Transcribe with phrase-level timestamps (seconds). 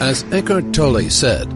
[0.00, 1.46] As Eckhart Tolle said,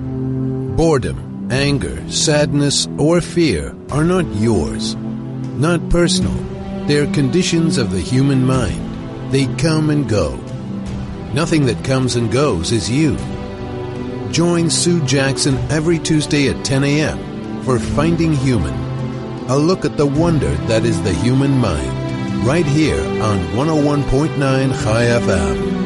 [0.77, 4.97] boredom, anger, sadness, or fear are not yours,
[5.57, 6.35] not personal.
[6.87, 9.33] They are conditions of the human mind.
[9.33, 10.37] They come and go.
[11.33, 13.17] Nothing that comes and goes is you.
[14.31, 17.63] Join Sue Jackson every Tuesday at 10 a.m.
[17.63, 18.75] for Finding Human,
[19.49, 24.37] a look at the wonder that is the human mind, right here on 101.9
[24.85, 25.84] Chai FM.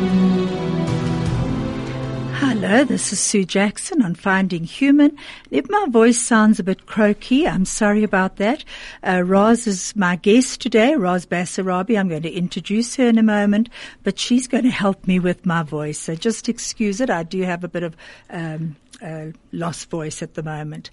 [2.68, 5.16] Hello, this is Sue Jackson on Finding Human.
[5.50, 8.62] If my voice sounds a bit croaky, I'm sorry about that.
[9.02, 11.98] Uh, Roz is my guest today, Roz Basserabie.
[11.98, 13.70] I'm going to introduce her in a moment,
[14.02, 15.98] but she's going to help me with my voice.
[15.98, 17.08] So just excuse it.
[17.08, 17.96] I do have a bit of
[18.28, 18.76] um,
[19.50, 20.90] lost voice at the moment.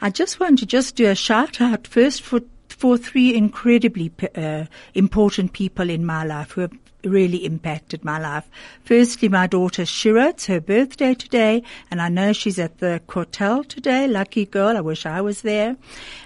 [0.00, 4.66] I just want to just do a shout out first for for three incredibly uh,
[4.94, 6.72] important people in my life who have
[7.06, 8.48] really impacted my life.
[8.84, 13.66] Firstly, my daughter Shira, it's her birthday today, and I know she's at the Kotel
[13.66, 14.06] today.
[14.06, 14.76] Lucky girl.
[14.76, 15.76] I wish I was there.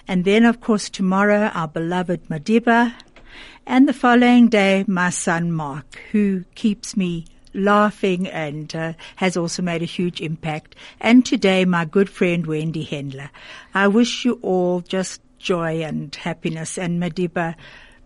[0.08, 2.94] And then, of course, tomorrow, our beloved Madiba.
[3.66, 9.62] And the following day, my son Mark, who keeps me laughing and uh, has also
[9.62, 10.76] made a huge impact.
[11.00, 13.30] And today, my good friend Wendy Hendler.
[13.74, 17.54] I wish you all just joy and happiness and Madiba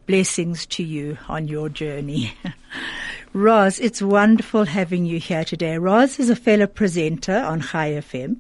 [0.07, 2.33] blessings to you on your journey.
[3.33, 5.77] Roz, it's wonderful having you here today.
[5.77, 8.37] Roz is a fellow presenter on Chai FM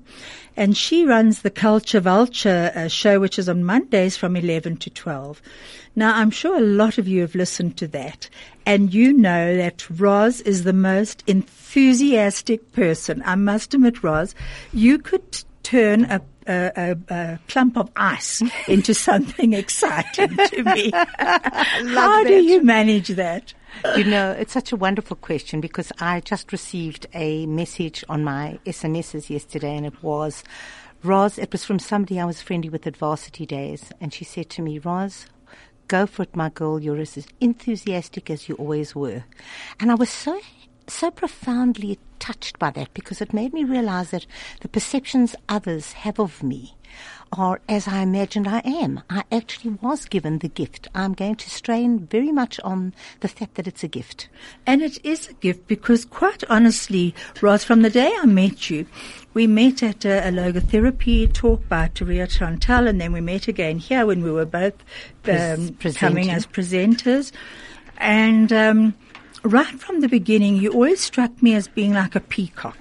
[0.57, 4.91] and she runs the Culture Vulture uh, show, which is on Mondays from 11 to
[4.91, 5.43] 12.
[5.97, 8.29] Now, I'm sure a lot of you have listened to that
[8.65, 13.21] and you know that Roz is the most enthusiastic person.
[13.27, 14.35] I must admit, Roz,
[14.73, 20.91] you could turn a a, a, a, clump of ice into something exciting to me.
[21.19, 22.25] How that.
[22.27, 23.55] do you manage that?
[23.97, 28.59] You know, it's such a wonderful question because I just received a message on my
[28.67, 30.45] SMSs yesterday and it was,
[31.03, 34.51] Roz, it was from somebody I was friendly with at Varsity Days and she said
[34.51, 35.27] to me, Roz,
[35.89, 36.81] go for it, my girl.
[36.81, 39.25] You're as enthusiastic as you always were.
[39.81, 40.39] And I was so
[40.87, 44.25] so profoundly touched by that because it made me realize that
[44.61, 46.75] the perceptions others have of me
[47.33, 49.03] are as I imagined I am.
[49.11, 50.89] I actually was given the gift.
[50.95, 54.29] I'm going to strain very much on the fact that it's a gift.
[54.67, 58.87] And it is a gift because quite honestly, Roz, from the day I met you,
[59.35, 63.79] we met at a, a logotherapy talk by Taria Chantal and then we met again
[63.79, 64.83] here when we were both
[65.29, 67.33] um, coming as presenters.
[67.99, 68.95] And, um,
[69.45, 72.77] right from the beginning, you always struck me as being like a peacock.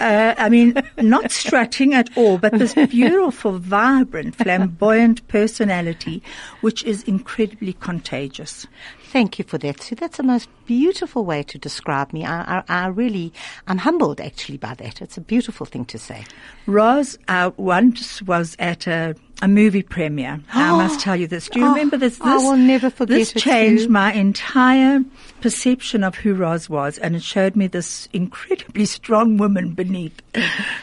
[0.00, 6.22] uh, I mean, not strutting at all, but this beautiful, vibrant, flamboyant personality,
[6.60, 8.66] which is incredibly contagious.
[9.12, 9.82] Thank you for that.
[9.82, 12.24] So that's the most beautiful way to describe me.
[12.24, 13.32] I, I, I, really,
[13.68, 15.00] I'm humbled actually by that.
[15.00, 16.24] It's a beautiful thing to say.
[16.66, 20.40] Roz uh, once was at a, a movie premiere.
[20.52, 21.48] I must tell you this.
[21.48, 22.20] Do you Oh, remember this?
[22.20, 23.88] I this will never forget This it, changed Sue.
[23.90, 25.00] my entire
[25.40, 30.20] perception of who Roz was, and it showed me this incredibly strong woman beneath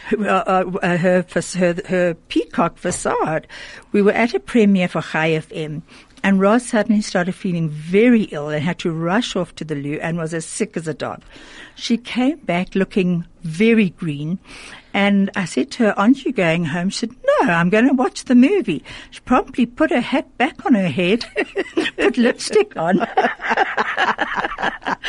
[0.09, 3.47] who, uh, uh, her, her her peacock facade.
[3.91, 5.81] We were at a premiere for Chai FM.
[6.23, 9.99] And Roz suddenly started feeling very ill and had to rush off to the loo
[10.01, 11.21] and was as sick as a dog.
[11.75, 14.39] She came back looking very green
[14.93, 16.89] and I said to her, aren't you going home?
[16.89, 18.83] She said, no, I'm going to watch the movie.
[19.09, 21.25] She promptly put her hat back on her head,
[21.97, 22.99] put lipstick on.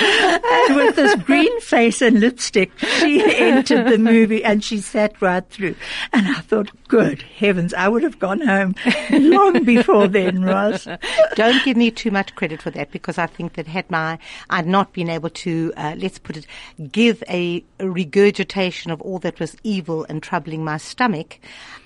[0.01, 5.47] and with this green face and lipstick, she entered the movie and she sat right
[5.51, 5.77] through.
[6.15, 8.75] And I thought, good heavens, I would have gone home
[9.11, 10.89] long before then, Roz.
[11.35, 14.19] Don't give me too much credit for that because I think that had my
[14.49, 16.47] I'd not been able to uh, let's put it
[16.93, 17.89] give a, a
[18.25, 21.39] regurgitation of all that was evil and troubling my stomach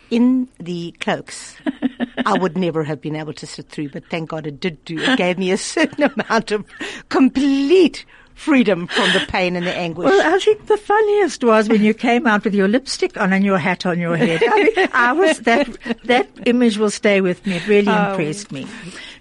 [0.09, 1.57] in the cloaks,
[2.25, 3.91] I would never have been able to sit through.
[3.91, 4.99] But thank God it did do.
[4.99, 6.65] It gave me a certain amount of
[7.09, 8.07] complete
[8.39, 10.07] freedom from the pain and the anguish.
[10.07, 13.45] Well, I think the funniest was when you came out with your lipstick on and
[13.45, 14.41] your hat on your head.
[14.47, 15.69] I, mean, I was that
[16.05, 17.57] that image will stay with me.
[17.57, 18.67] It really impressed me.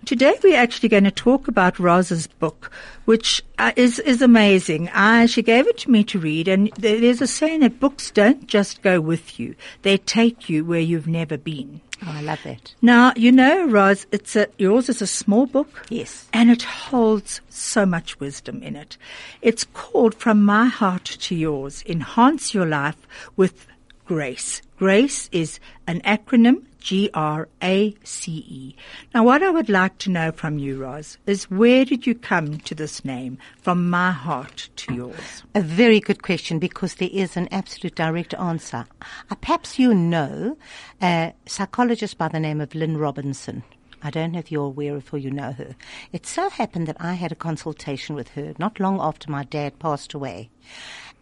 [0.05, 2.71] Today we're actually going to talk about Roz's book,
[3.05, 4.87] which uh, is is amazing.
[4.93, 8.09] I, she gave it to me to read, and there- there's a saying that books
[8.11, 11.81] don't just go with you; they take you where you've never been.
[12.05, 12.73] oh, I love that.
[12.81, 15.85] Now, you know, Roz, it's a, yours is a small book.
[15.89, 16.29] Yes.
[16.31, 18.97] And it holds so much wisdom in it.
[19.41, 21.83] It's called From My Heart to Yours.
[21.85, 23.67] Enhance your life with
[24.05, 24.61] grace.
[24.77, 28.75] Grace is an acronym, G-R-A-C-E.
[29.13, 32.59] Now what I would like to know from you, Roz, is where did you come
[32.59, 35.43] to this name from my heart to yours?
[35.55, 38.85] A very good question because there is an absolute direct answer.
[39.29, 40.57] Uh, perhaps you know
[41.01, 43.63] a psychologist by the name of Lynn Robinson.
[44.01, 45.75] I don't know if you're aware of or you know her.
[46.11, 49.79] It so happened that I had a consultation with her not long after my dad
[49.79, 50.49] passed away.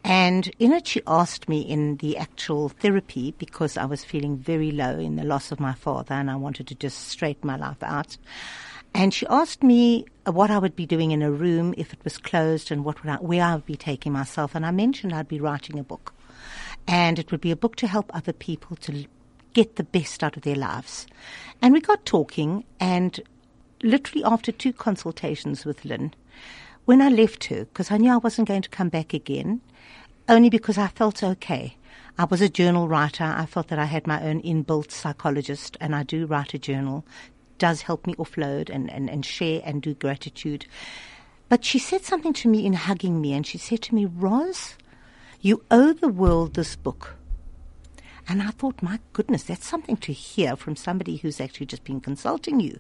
[0.04, 4.72] And in it, she asked me in the actual therapy because I was feeling very
[4.72, 7.82] low in the loss of my father and I wanted to just straighten my life
[7.82, 8.18] out.
[8.94, 12.00] And she asked me uh, what I would be doing in a room if it
[12.04, 14.56] was closed and what I, where I would be taking myself.
[14.56, 16.14] And I mentioned I'd be writing a book.
[16.88, 19.06] And it would be a book to help other people to
[19.56, 21.08] get the best out of their lives.
[21.62, 23.20] And we got talking, and
[23.82, 26.14] literally after two consultations with Lynn,
[26.84, 29.62] when I left her, because I knew I wasn't going to come back again,
[30.30, 31.78] only because I felt okay.
[32.18, 33.24] I was a journal writer.
[33.24, 37.06] I felt that I had my own inbuilt psychologist, and I do write a journal.
[37.58, 40.68] Does help me offload and, and, and share and do gratitude.
[41.48, 44.76] But she said something to me in hugging me, and she said to me, Roz,
[45.40, 47.16] you owe the world this book.
[48.28, 52.02] And I thought, my goodness, that's something to hear from somebody who's actually just been
[52.02, 52.80] consulting you.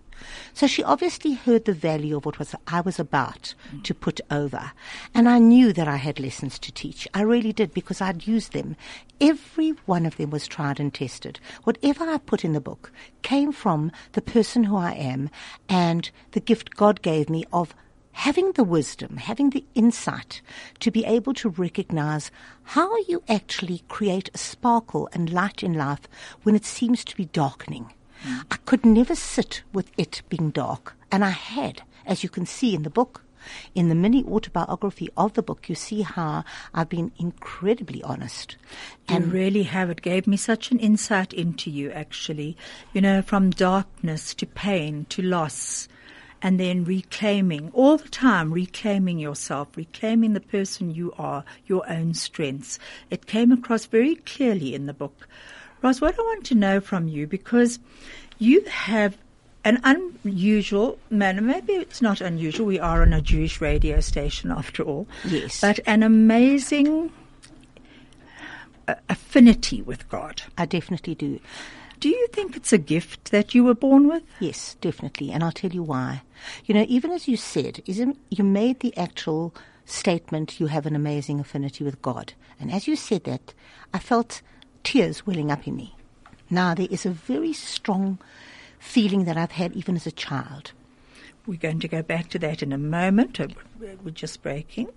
[0.53, 3.53] So she obviously heard the value of what was I was about
[3.83, 4.71] to put over.
[5.13, 7.07] And I knew that I had lessons to teach.
[7.13, 8.75] I really did because I'd used them.
[9.21, 11.39] Every one of them was tried and tested.
[11.63, 15.29] Whatever I put in the book came from the person who I am
[15.69, 17.75] and the gift God gave me of
[18.15, 20.41] having the wisdom, having the insight
[20.79, 22.31] to be able to recognize
[22.63, 26.07] how you actually create a sparkle and light in life
[26.43, 27.93] when it seems to be darkening.
[28.23, 28.45] Mm.
[28.49, 32.73] I could never sit with it being dark, and I had, as you can see
[32.73, 33.21] in the book.
[33.75, 38.55] In the mini autobiography of the book, you see how I've been incredibly honest.
[39.07, 39.91] And you really have.
[39.91, 42.57] It gave me such an insight into you, actually.
[42.91, 45.87] You know, from darkness to pain to loss
[46.41, 52.13] and then reclaiming all the time, reclaiming yourself, reclaiming the person you are, your own
[52.13, 52.79] strengths.
[53.09, 55.27] It came across very clearly in the book.
[55.81, 57.79] Roz, what I want to know from you, because
[58.37, 59.17] you have
[59.63, 64.83] an unusual manner, maybe it's not unusual, we are on a Jewish radio station after
[64.83, 65.07] all.
[65.25, 65.59] Yes.
[65.59, 67.11] But an amazing
[68.87, 70.43] uh, affinity with God.
[70.57, 71.39] I definitely do.
[71.99, 74.23] Do you think it's a gift that you were born with?
[74.39, 75.31] Yes, definitely.
[75.31, 76.23] And I'll tell you why.
[76.65, 79.53] You know, even as you said, you made the actual
[79.85, 82.33] statement, you have an amazing affinity with God.
[82.59, 83.53] And as you said that,
[83.93, 84.41] I felt
[84.83, 85.95] tears welling up in me.
[86.49, 88.19] Now, there is a very strong
[88.79, 90.73] feeling that I've had even as a child.
[91.47, 93.39] We're going to go back to that in a moment.
[93.39, 93.47] Uh,
[93.79, 94.89] we're just breaking.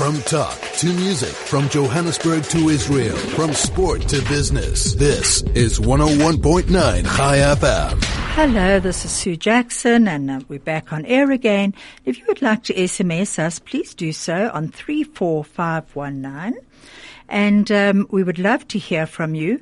[0.00, 4.94] From talk to music, from Johannesburg to Israel, from sport to business.
[4.94, 8.02] This is 101.9 Chai FM.
[8.32, 11.74] Hello, this is Sue Jackson, and uh, we're back on air again.
[12.06, 16.58] If you would like to SMS us, please do so on 34519.
[17.28, 19.60] And um, we would love to hear from you.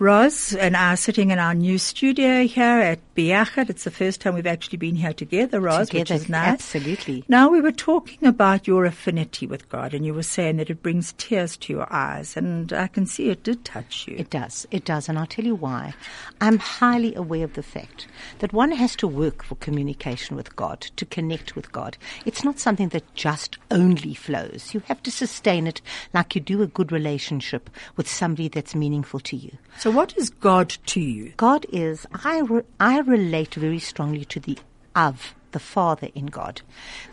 [0.00, 3.70] Roz and I are sitting in our new studio here at Beyachad.
[3.70, 6.48] It's the first time we've actually been here together, Roz, together, which is nice.
[6.48, 7.24] Absolutely.
[7.28, 10.82] Now we were talking about your affinity with God and you were saying that it
[10.82, 14.16] brings tears to your eyes and I can see it did touch you.
[14.18, 14.66] It does.
[14.70, 15.08] It does.
[15.08, 15.94] And I'll tell you why.
[16.40, 18.06] I'm highly aware of the fact
[18.40, 21.96] that one has to work for communication with God, to connect with God.
[22.24, 24.74] It's not something that just only flows.
[24.74, 25.80] You have to sustain it
[26.12, 29.56] like you do a good relationship with somebody that's meaningful to you.
[29.78, 31.32] So what is God to you?
[31.36, 34.58] God is, I, re, I relate very strongly to the
[34.94, 36.62] of, the Father in God.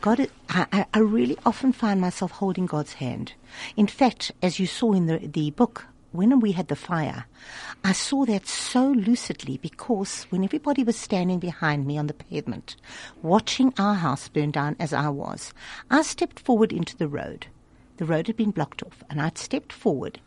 [0.01, 3.33] God, I, I really often find myself holding God's hand.
[3.75, 7.25] In fact, as you saw in the, the book, when we had the fire,
[7.83, 12.75] I saw that so lucidly because when everybody was standing behind me on the pavement,
[13.21, 15.53] watching our house burn down as I was,
[15.89, 17.47] I stepped forward into the road.
[17.97, 20.19] The road had been blocked off, and I'd stepped forward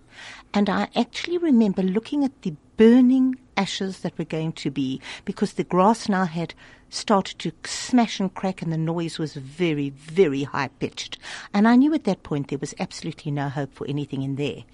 [0.55, 5.55] and I actually remember looking at the burning ashes that were going to be because
[5.55, 6.55] the grass now had
[6.89, 11.19] started to smash and crack and the noise was very, very high pitched.
[11.53, 14.65] And I knew at that point there was absolutely no hope for anything in there.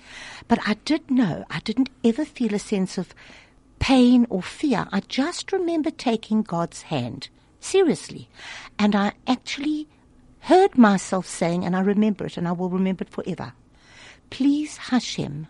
[0.48, 3.14] But I did know, I didn't ever feel a sense of
[3.78, 4.86] pain or fear.
[4.92, 7.28] I just remember taking God's hand
[7.60, 8.28] seriously.
[8.78, 9.88] And I actually
[10.40, 13.54] heard myself saying, and I remember it and I will remember it forever.
[14.32, 15.46] Please, Hashem,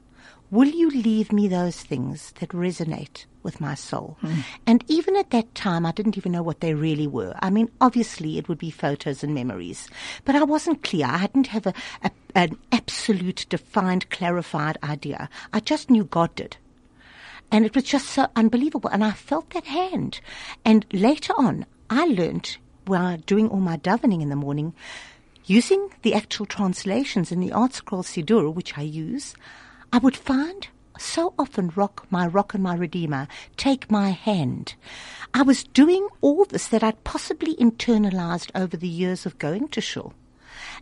[0.53, 4.19] Will you leave me those things that resonate with my soul?
[4.21, 4.41] Hmm.
[4.67, 7.35] And even at that time, I didn't even know what they really were.
[7.41, 9.89] I mean, obviously, it would be photos and memories,
[10.27, 11.07] but I wasn't clear.
[11.07, 11.73] I didn't have a,
[12.03, 15.31] a, an absolute, defined, clarified idea.
[15.55, 16.59] I just knew God did.
[17.51, 18.91] And it was just so unbelievable.
[18.91, 20.21] And I felt that hand.
[20.67, 24.75] And later on, I learned while doing all my davening in the morning,
[25.53, 29.35] using the actual translations in the ArtScroll Siddur, which I use,
[29.93, 30.67] I would find
[30.99, 33.29] so often rock my rock and my redeemer
[33.59, 34.75] take my hand.
[35.35, 39.83] I was doing all this that i'd possibly internalized over the years of going to
[39.83, 40.15] shul.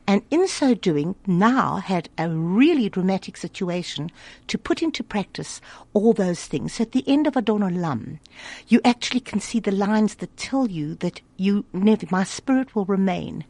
[0.06, 4.10] And in so doing now had a really dramatic situation
[4.46, 5.60] to put into practice
[5.94, 6.74] all those things.
[6.74, 8.20] So at the end of adon olam
[8.68, 12.84] you actually can see the lines that tell you that you never my spirit will
[12.84, 13.44] remain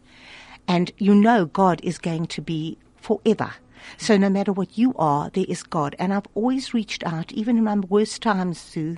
[0.70, 3.50] and you know god is going to be forever
[3.96, 5.96] so no matter what you are, there is God.
[5.98, 8.96] And I've always reached out, even in my worst times, Sue,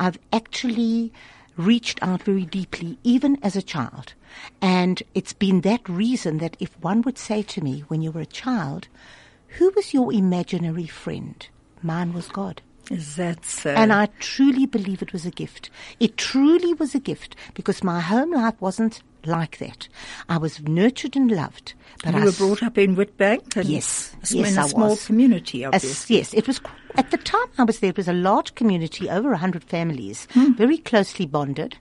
[0.00, 1.12] I've actually
[1.56, 4.14] reached out very deeply, even as a child.
[4.60, 8.22] And it's been that reason that if one would say to me, when you were
[8.22, 8.88] a child,
[9.58, 11.46] who was your imaginary friend?
[11.82, 12.62] Mine was God.
[12.92, 13.70] Is that so?
[13.70, 15.70] And I truly believe it was a gift.
[15.98, 19.88] It truly was a gift because my home life wasn't like that.
[20.28, 21.72] I was nurtured and loved.
[22.04, 23.56] But you I were brought up in Witbank?
[23.56, 24.14] And yes.
[24.30, 25.06] In yes, a small was.
[25.06, 25.90] community, obviously.
[25.90, 26.60] As, yes, it was,
[26.96, 30.52] at the time I was there, it was a large community, over 100 families, hmm.
[30.52, 31.78] very closely bonded.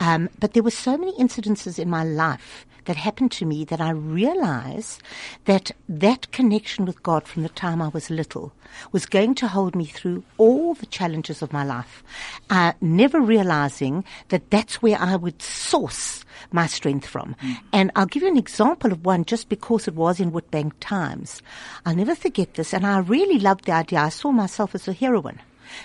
[0.00, 3.80] Um, but there were so many incidences in my life that happened to me that
[3.80, 4.98] I realize
[5.44, 8.52] that that connection with God from the time I was little
[8.90, 12.02] was going to hold me through all the challenges of my life,
[12.50, 17.36] uh, never realizing that that's where I would source my strength from.
[17.40, 17.58] Mm.
[17.72, 21.42] And I'll give you an example of one just because it was in Witbank Times.
[21.86, 24.00] I'll never forget this, and I really loved the idea.
[24.00, 25.38] I saw myself as a heroine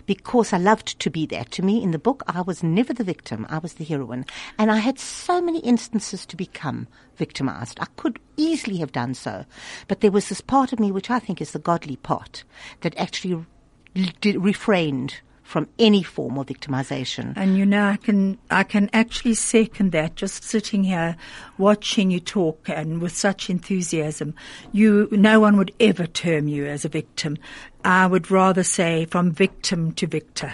[0.06, 1.46] because I loved to be there.
[1.46, 3.46] To me, in the book, I was never the victim.
[3.50, 4.26] I was the heroine.
[4.58, 6.88] And I had so many instances to become
[7.18, 7.80] victimized.
[7.80, 9.46] I could easily have done so.
[9.88, 12.44] But there was this part of me, which I think is the godly part,
[12.82, 13.46] that actually
[14.24, 17.32] refrained from any form of victimization.
[17.36, 20.16] And you know, I can I can actually second that.
[20.16, 21.16] Just sitting here,
[21.60, 24.34] watching you talk, and with such enthusiasm,
[24.74, 27.38] you no one would ever term you as a victim.
[27.86, 30.54] I would rather say from victim to victor,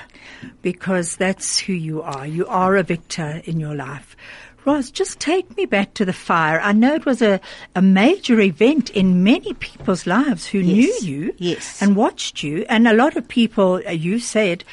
[0.61, 2.27] because that's who you are.
[2.27, 4.17] You are a victor in your life.
[4.63, 6.59] Roz, just take me back to the fire.
[6.59, 7.41] I know it was a,
[7.75, 11.01] a major event in many people's lives who yes.
[11.03, 11.81] knew you yes.
[11.81, 12.65] and watched you.
[12.69, 14.63] And a lot of people, uh, you said,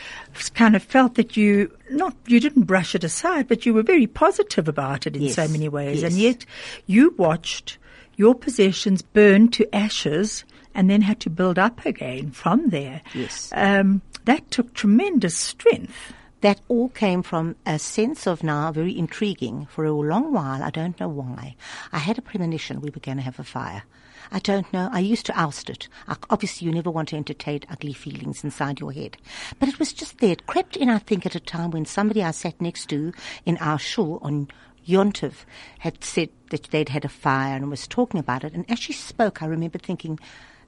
[0.54, 4.07] kind of felt that you not you didn't brush it aside, but you were very
[4.07, 5.35] positive about it in yes.
[5.35, 6.02] so many ways.
[6.02, 6.45] And yet
[6.87, 7.78] you watched
[8.16, 13.00] your possessions burn to ashes and then had to build up again from there.
[13.14, 13.50] Yes.
[13.54, 19.66] Um, that took tremendous strength that all came from a sense of now very intriguing.
[19.66, 21.57] For a long while, I don't know why,
[21.92, 23.83] I had a premonition we were going to have a fire.
[24.30, 24.90] I don't know.
[24.92, 25.88] I used to oust it.
[26.28, 29.16] Obviously, you never want to entertain ugly feelings inside your head.
[29.59, 30.33] But it was just there.
[30.33, 33.12] It crept in, I think, at a time when somebody I sat next to
[33.47, 34.49] in our shul on
[34.87, 35.45] Yontiv
[35.78, 38.52] had said that they'd had a fire and was talking about it.
[38.52, 40.18] And as she spoke, I remember thinking,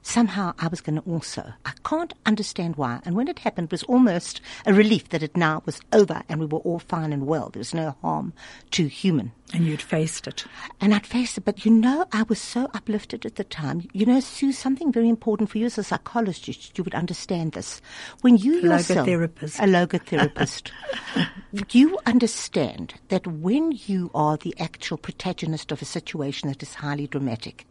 [0.01, 1.53] somehow I was going to also.
[1.65, 2.99] I can't understand why.
[3.05, 6.39] And when it happened, it was almost a relief that it now was over and
[6.39, 7.49] we were all fine and well.
[7.49, 8.33] There was no harm
[8.71, 9.31] to human.
[9.53, 10.45] And you'd faced it.
[10.79, 11.45] And I'd faced it.
[11.45, 13.87] But you know, I was so uplifted at the time.
[13.93, 17.81] You know, Sue, something very important for you as a psychologist, you would understand this.
[18.21, 19.59] When you yourself, logotherapist.
[19.59, 20.71] a logotherapist,
[21.71, 27.07] you understand that when you are the actual protagonist of a situation that is highly
[27.07, 27.67] dramatic,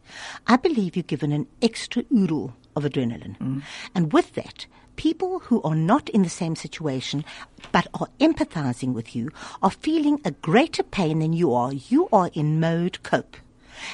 [0.47, 3.37] I believe you're given an extra oodle of adrenaline.
[3.37, 3.63] Mm.
[3.95, 4.65] And with that,
[5.01, 7.25] people who are not in the same situation
[7.71, 9.31] but are empathizing with you
[9.63, 11.73] are feeling a greater pain than you are.
[11.73, 13.35] You are in mode cope.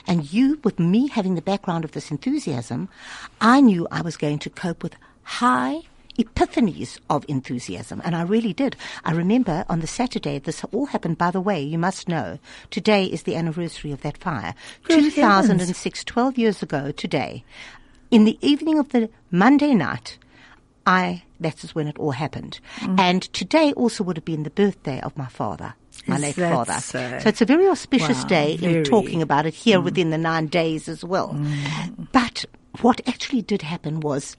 [0.05, 2.89] And you, with me having the background of this enthusiasm,
[3.39, 5.83] I knew I was going to cope with high
[6.19, 8.01] epiphanies of enthusiasm.
[8.03, 8.75] And I really did.
[9.05, 12.37] I remember on the Saturday, this all happened, by the way, you must know,
[12.69, 14.53] today is the anniversary of that fire.
[14.83, 16.03] Good 2006, heavens.
[16.03, 17.45] 12 years ago today.
[18.11, 20.17] In the evening of the Monday night,
[20.87, 22.59] I, that is when it all happened.
[22.79, 22.99] Mm.
[22.99, 25.75] And today also would have been the birthday of my father
[26.07, 26.73] my Is late father.
[26.79, 27.19] So?
[27.19, 27.27] so?
[27.29, 28.77] it's a very auspicious Wow, day very.
[28.77, 29.83] in talking about it here Mm.
[29.83, 31.35] within the nine days as well.
[32.13, 32.45] But
[32.81, 34.37] what actually did happen was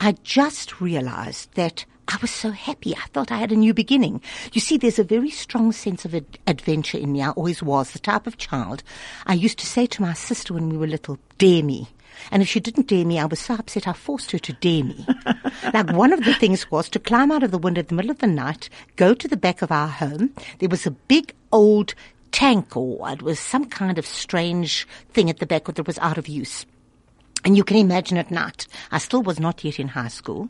[0.00, 2.94] I just realized that I was so happy.
[2.96, 4.20] I thought I had a new beginning.
[4.52, 7.22] You see, there's a very strong sense of ad- adventure in me.
[7.22, 8.82] I always was the type of child.
[9.26, 11.88] I used to say to my sister when we were little, dare me.
[12.30, 14.84] And if she didn't dare me, I was so upset I forced her to dare
[14.84, 15.06] me.
[15.74, 18.10] like one of the things was to climb out of the window in the middle
[18.10, 20.34] of the night, go to the back of our home.
[20.58, 21.94] There was a big old
[22.32, 26.18] tank or it was some kind of strange thing at the back that was out
[26.18, 26.66] of use.
[27.44, 30.48] And you can imagine at night, I still was not yet in high school,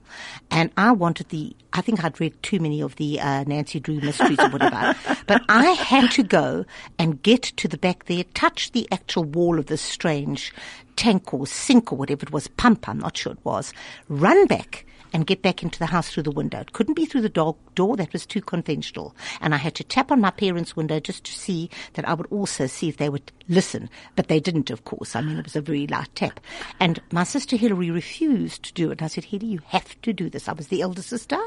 [0.51, 4.01] and I wanted the, I think I'd read too many of the uh, Nancy Drew
[4.01, 4.97] mysteries or whatever,
[5.27, 6.65] but I had to go
[6.99, 10.53] and get to the back there, touch the actual wall of this strange
[10.99, 13.73] tank or sink or whatever it was, pump, I'm not sure it was,
[14.09, 16.61] run back and get back into the house through the window.
[16.61, 17.97] It couldn't be through the dog door.
[17.97, 19.15] That was too conventional.
[19.41, 22.27] And I had to tap on my parents' window just to see that I would
[22.27, 23.89] also see if they would listen.
[24.17, 25.17] But they didn't, of course.
[25.17, 26.41] I mean, it was a very light tap.
[26.81, 29.01] And my sister Hilary refused to do it.
[29.01, 30.49] I said, Hilary, you have to do this.
[30.49, 31.39] I was the elder sister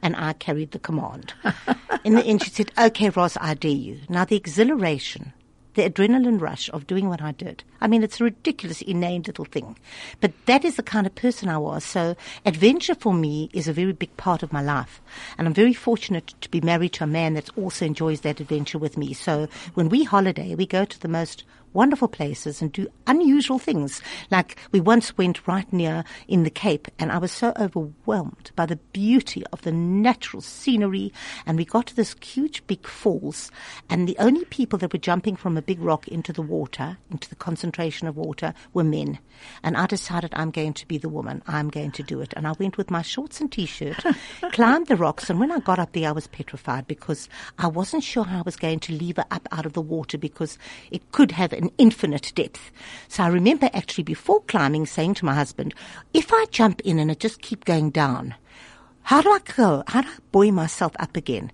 [0.00, 1.34] and I carried the command.
[2.04, 4.00] In the end, she said, okay, Roz, I dare you.
[4.08, 5.32] Now the exhilaration
[5.80, 7.64] the adrenaline rush of doing what I did.
[7.80, 9.78] I mean, it's a ridiculous, inane little thing.
[10.20, 11.84] But that is the kind of person I was.
[11.84, 15.00] So adventure for me is a very big part of my life.
[15.38, 18.76] And I'm very fortunate to be married to a man that also enjoys that adventure
[18.76, 19.14] with me.
[19.14, 24.00] So when we holiday, we go to the most wonderful places and do unusual things.
[24.30, 28.66] Like we once went right near in the Cape and I was so overwhelmed by
[28.66, 31.12] the beauty of the natural scenery
[31.46, 33.50] and we got to this huge big falls
[33.88, 37.28] and the only people that were jumping from a big rock into the water, into
[37.28, 39.18] the concentration of water were men.
[39.62, 41.42] And I decided I'm going to be the woman.
[41.46, 42.34] I'm going to do it.
[42.36, 44.04] And I went with my shorts and t-shirt,
[44.52, 48.04] climbed the rocks and when I got up there I was petrified because I wasn't
[48.04, 50.58] sure how I was going to lever up out of the water because
[50.90, 52.70] it could have an infinite depth.
[53.08, 55.74] So I remember actually before climbing saying to my husband,
[56.12, 58.34] if I jump in and it just keep going down,
[59.02, 59.84] how do I go?
[59.86, 61.52] How do I buoy myself up again?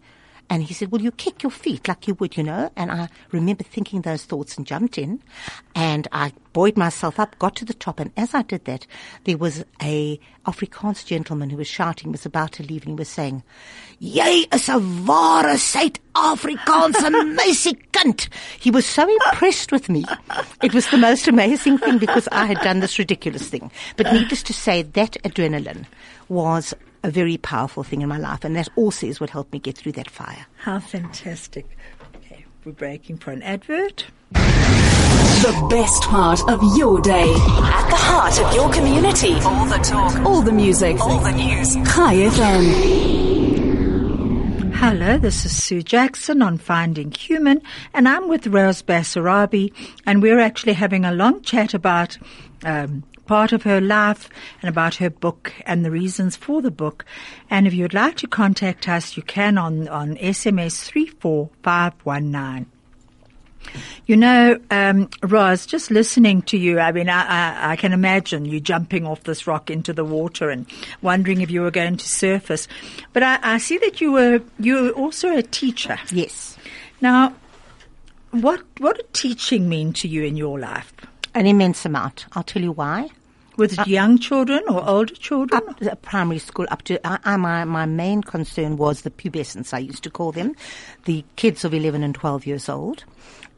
[0.48, 2.70] And he said, well, you kick your feet like you would, you know.
[2.76, 5.20] And I remember thinking those thoughts and jumped in
[5.74, 7.98] and I buoyed myself up, got to the top.
[7.98, 8.86] And as I did that,
[9.24, 13.08] there was a Afrikaans gentleman who was shouting, was about to leave and he was
[13.08, 13.42] saying,
[14.00, 18.28] Jy is 'n ware Suid-Afrikaanse meisiekind.
[18.60, 20.04] He was so impressed with me.
[20.62, 23.70] It was the most amazing thing because I had done this ridiculous thing.
[23.96, 25.86] But needless to say, that adrenaline
[26.28, 26.74] was
[27.06, 29.78] a very powerful thing in my life, and that also is what helped me get
[29.78, 30.44] through that fire.
[30.56, 31.64] How fantastic.
[32.16, 34.06] Okay, we're breaking for an advert.
[34.32, 37.32] The best part of your day.
[37.32, 39.34] At the heart of your community.
[39.34, 40.18] All the talk.
[40.26, 40.98] All the music.
[40.98, 41.74] All the news.
[41.74, 43.14] Chai FM.
[44.74, 47.62] Hello, this is Sue Jackson on Finding Human,
[47.94, 49.72] and I'm with Roz Basserabie,
[50.04, 52.18] and we're actually having a long chat about
[52.64, 54.28] um, part of her life
[54.62, 57.04] and about her book and the reasons for the book.
[57.50, 62.66] And if you'd like to contact us, you can on, on SMS 34519.
[64.06, 68.44] You know, um, Roz, just listening to you, I mean, I, I, I, can imagine
[68.44, 70.66] you jumping off this rock into the water and
[71.02, 72.68] wondering if you were going to surface.
[73.12, 75.98] But I, I see that you were you were also a teacher.
[76.12, 76.56] Yes.
[77.00, 77.34] Now,
[78.30, 80.92] what what did teaching mean to you in your life?
[81.36, 82.24] An immense amount.
[82.32, 83.10] I'll tell you why.
[83.58, 85.60] With uh, young children or older children?
[85.68, 90.02] Up primary school, up to, uh, my, my main concern was the pubescents, I used
[90.04, 90.56] to call them,
[91.04, 93.04] the kids of 11 and 12 years old.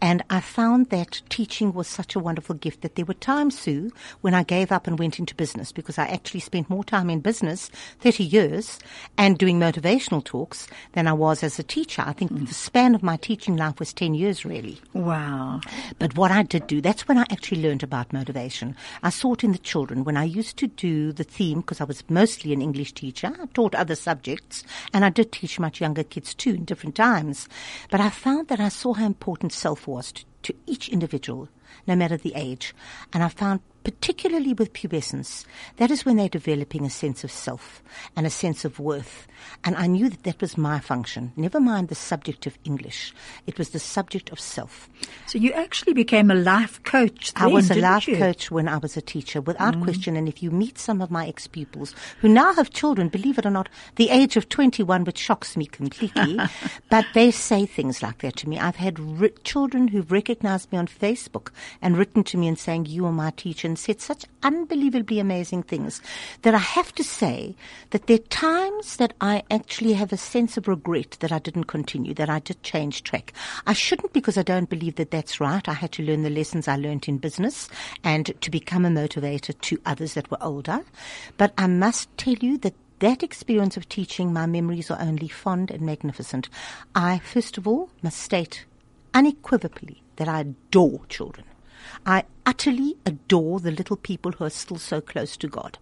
[0.01, 3.91] And I found that teaching was such a wonderful gift that there were times, Sue,
[4.21, 7.21] when I gave up and went into business because I actually spent more time in
[7.21, 8.79] business, 30 years,
[9.17, 12.03] and doing motivational talks than I was as a teacher.
[12.07, 12.47] I think mm.
[12.47, 14.81] the span of my teaching life was 10 years really.
[14.93, 15.61] Wow.
[15.99, 18.77] But what I did do, that's when I actually learned about motivation.
[19.03, 21.85] I saw it in the children when I used to do the theme because I
[21.85, 23.33] was mostly an English teacher.
[23.41, 24.63] I taught other subjects
[24.95, 27.49] and I did teach much younger kids too in different times.
[27.91, 29.88] But I found that I saw how important self
[30.43, 31.49] to each individual,
[31.87, 32.75] no matter the age.
[33.13, 35.47] And I found particularly with pubescence,
[35.79, 37.83] that is when they're developing a sense of self
[38.15, 39.27] and a sense of worth.
[39.65, 41.33] And I knew that that was my function.
[41.37, 43.15] Never mind the subject of English.
[43.47, 44.91] It was the subject of self.
[45.27, 47.33] So you actually became a life coach.
[47.33, 48.17] Then, I was a life you?
[48.17, 49.85] coach when I was a teacher, without mm.
[49.85, 50.17] question.
[50.17, 53.51] And if you meet some of my ex-pupils who now have children, believe it or
[53.51, 56.39] not, the age of 21, which shocks me completely,
[56.91, 58.59] but they say things like that to me.
[58.59, 59.01] I've had
[59.45, 63.31] children who've recognized me on Facebook and written to me and saying, you are my
[63.31, 66.03] teacher said such unbelievably amazing things
[66.43, 67.55] that I have to say
[67.91, 71.65] that there are times that I actually have a sense of regret that I didn't
[71.65, 73.33] continue, that I did change track.
[73.67, 75.67] I shouldn't because I don't believe that that's right.
[75.69, 77.69] I had to learn the lessons I learned in business
[78.05, 80.83] and to become a motivator to others that were older.
[81.37, 85.71] But I must tell you that that experience of teaching, my memories are only fond
[85.71, 86.49] and magnificent.
[86.95, 88.65] I, first of all, must state
[89.15, 91.48] unequivocally that I adore children.
[92.09, 95.77] I utterly adore the little people who are still so close to God.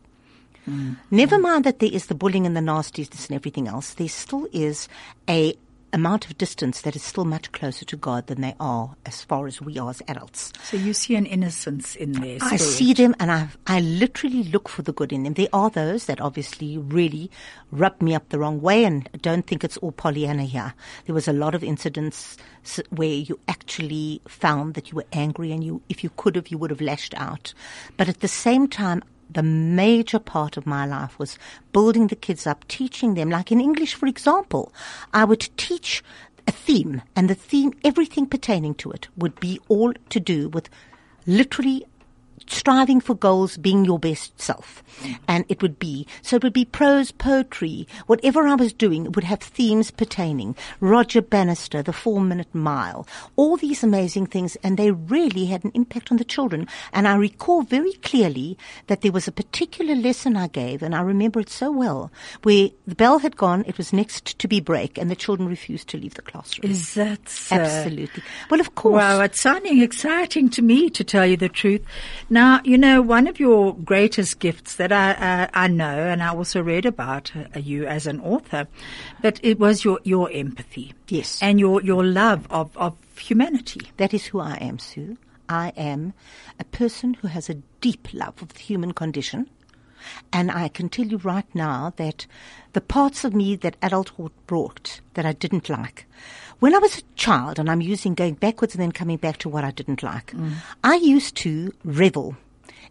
[1.09, 3.95] Never mind that there is the bullying and the nastiness and everything else.
[3.95, 4.89] There still is
[5.31, 5.55] a
[5.97, 9.47] amount of distance that is still much closer to God than they are as far
[9.47, 10.53] as we are as adults.
[10.63, 14.69] So you see an innocence in their I see them and I, I literally look
[14.69, 15.33] for the good in them.
[15.33, 17.31] There are those that obviously really
[17.71, 20.75] rub me up the wrong way and I don't think it's all Pollyanna here.
[21.07, 22.37] There was a lot of incidents
[22.91, 26.59] where you actually found that you were angry and you, if you could have, you
[26.59, 27.55] would have lashed out.
[27.97, 31.39] But at the same time, the major part of my life was
[31.73, 34.73] building the kids up, teaching them, like in English, for example,
[35.13, 36.03] I would teach
[36.47, 40.71] a theme and the theme, everything pertaining to it would be all to do with
[41.27, 41.85] literally
[42.51, 44.83] striving for goals, being your best self.
[45.29, 49.25] And it would be, so it would be prose, poetry, whatever I was doing, would
[49.25, 50.57] have themes pertaining.
[50.81, 53.07] Roger Bannister, the four minute mile,
[53.37, 56.67] all these amazing things, and they really had an impact on the children.
[56.93, 58.57] And I recall very clearly
[58.87, 62.11] that there was a particular lesson I gave, and I remember it so well,
[62.43, 65.89] where the bell had gone, it was next to be break, and the children refused
[65.89, 66.71] to leave the classroom.
[66.71, 67.57] Is that so?
[67.57, 68.23] Absolutely.
[68.51, 68.95] Well, of course.
[68.95, 71.85] Wow, it's sounding exciting to me, to tell you the truth.
[72.37, 76.35] Now, you know, one of your greatest gifts that I, uh, I know, and I
[76.35, 78.69] also read about uh, you as an author,
[79.23, 80.93] but it was your, your empathy.
[81.09, 81.43] Yes.
[81.43, 83.91] And your, your love of, of humanity.
[83.97, 85.17] That is who I am, Sue.
[85.49, 86.13] I am
[86.61, 89.49] a person who has a deep love of the human condition.
[90.31, 92.27] And I can tell you right now that
[92.75, 96.05] the parts of me that adulthood brought that I didn't like,
[96.61, 99.49] when I was a child, and I'm using going backwards and then coming back to
[99.49, 100.53] what I didn't like, mm.
[100.83, 102.37] I used to revel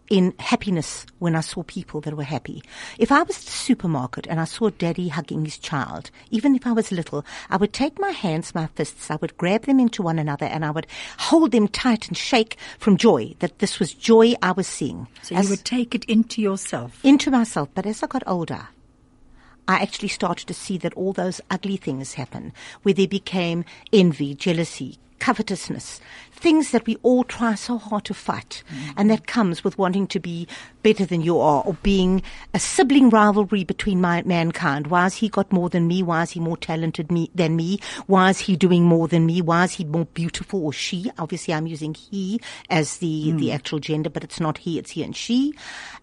[0.08, 2.62] in happiness when I saw people that were happy.
[2.98, 6.66] If I was at the supermarket and I saw daddy hugging his child, even if
[6.66, 10.02] I was little, I would take my hands, my fists, I would grab them into
[10.02, 10.86] one another and I would
[11.18, 15.08] hold them tight and shake from joy that this was joy I was seeing.
[15.22, 17.04] So As- you would take it into yourself.
[17.04, 17.68] into myself.
[17.74, 18.68] But as I got older,
[19.68, 22.52] I actually started to see that all those ugly things happen,
[22.82, 26.00] where there became envy, jealousy, covetousness,
[26.30, 28.62] things that we all try so hard to fight.
[28.70, 28.92] Mm.
[28.96, 30.46] And that comes with wanting to be
[30.82, 32.22] better than you are, or being
[32.54, 34.88] a sibling rivalry between my, mankind.
[34.88, 36.02] Why has he got more than me?
[36.02, 37.80] Why is he more talented me, than me?
[38.06, 39.40] Why is he doing more than me?
[39.40, 41.10] Why is he more beautiful or she?
[41.18, 43.54] Obviously, I'm using he as the, the mm.
[43.54, 45.54] actual gender, but it's not he, it's he and she.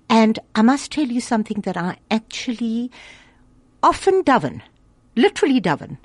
[0.10, 2.92] And I must tell you something that I actually
[3.84, 4.62] often daven,
[5.16, 5.98] literally daven,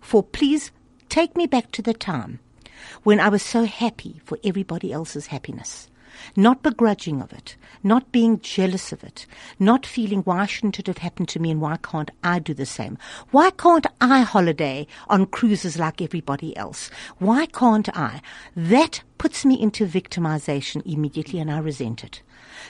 [0.00, 0.70] for please
[1.08, 2.38] take me back to the time
[3.02, 5.88] when I was so happy for everybody else's happiness.
[6.36, 9.26] Not begrudging of it, not being jealous of it,
[9.58, 12.66] not feeling why shouldn't it have happened to me and why can't I do the
[12.66, 12.98] same?
[13.32, 16.88] Why can't I holiday on cruises like everybody else?
[17.18, 18.22] Why can't I?
[18.54, 22.22] That puts me into victimization immediately and I resent it.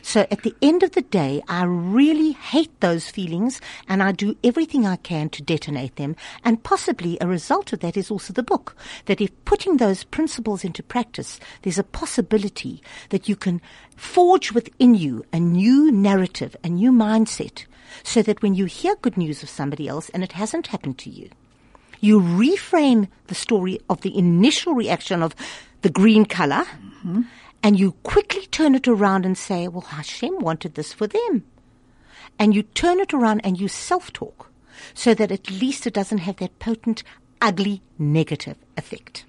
[0.03, 4.37] So at the end of the day, I really hate those feelings and I do
[4.44, 6.16] everything I can to detonate them.
[6.44, 8.77] And possibly a result of that is also the book.
[9.07, 13.61] That if putting those principles into practice, there's a possibility that you can
[13.97, 17.64] forge within you a new narrative, a new mindset,
[18.03, 21.11] so that when you hear good news of somebody else and it hasn't happened to
[21.11, 21.31] you,
[22.01, 25.35] you reframe the story of the initial reaction of
[25.83, 27.23] the green color mm-hmm.
[27.64, 31.44] And you quickly turn it around and say, well, Hashem wanted this for them.
[32.38, 34.50] And you turn it around and you self-talk
[34.92, 37.03] so that at least it doesn't have that potent,
[37.40, 39.24] ugly, negative effect.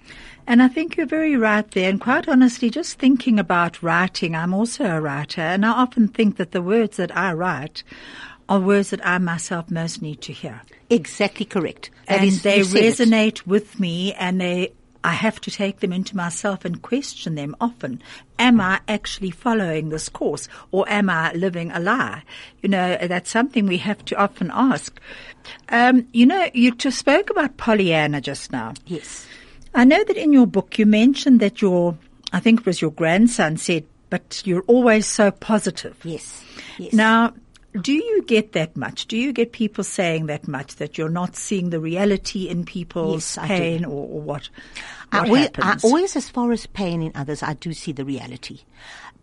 [0.46, 1.88] And I think you're very right there.
[1.88, 6.36] And quite honestly, just thinking about writing, I'm also a writer, and I often think
[6.36, 7.82] that the words that I write
[8.48, 10.60] are words that I myself most need to hear.
[10.90, 11.90] Exactly correct.
[12.06, 12.94] That and is- they said it.
[12.98, 14.72] resonate with me and they
[15.06, 18.02] I have to take them into myself and question them often.
[18.40, 22.24] Am I actually following this course or am I living a lie?
[22.60, 24.98] You know, that's something we have to often ask.
[25.68, 28.74] Um, you know, you just spoke about Pollyanna just now.
[28.86, 29.28] Yes.
[29.76, 31.96] I know that in your book you mentioned that your,
[32.32, 35.96] I think it was your grandson said, but you're always so positive.
[36.02, 36.44] Yes.
[36.78, 36.92] Yes.
[36.92, 37.32] Now,
[37.82, 39.06] do you get that much?
[39.06, 43.36] Do you get people saying that much that you're not seeing the reality in people's
[43.36, 44.48] Yes, pain or, or what?
[45.12, 48.60] I always, I always, as far as pain in others, I do see the reality.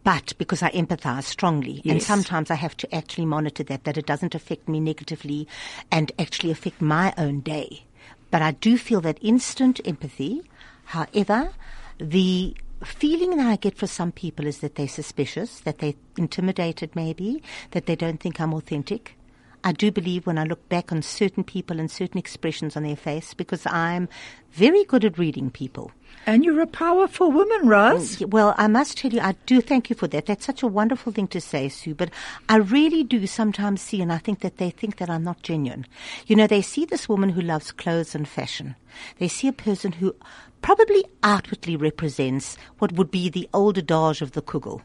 [0.04, 4.06] But because I empathize strongly, and sometimes I have to actually monitor that, that it
[4.06, 5.48] doesn't affect me negatively
[5.92, 7.86] and actually affect my own day.
[8.30, 10.44] But I do feel that instant empathy.
[10.86, 11.54] However,
[12.00, 16.96] the feeling that I get for some people is that they're suspicious, that they're intimidated
[16.96, 17.42] maybe,
[17.72, 19.18] that they don't think I'm authentic.
[19.64, 22.98] I do believe when I look back on certain people and certain expressions on their
[22.98, 24.10] face, because I'm
[24.52, 25.92] very good at reading people.
[26.26, 28.22] And you're a powerful woman, Roz.
[28.22, 30.26] Oh, well, I must tell you, I do thank you for that.
[30.26, 31.94] That's such a wonderful thing to say, Sue.
[31.94, 32.12] But
[32.48, 35.86] I really do sometimes see, and I think that they think that I'm not genuine.
[36.26, 38.76] You know, they see this woman who loves clothes and fashion.
[39.20, 40.16] They see a person who
[40.62, 44.82] probably outwardly represents what would be the old adage of the kugel.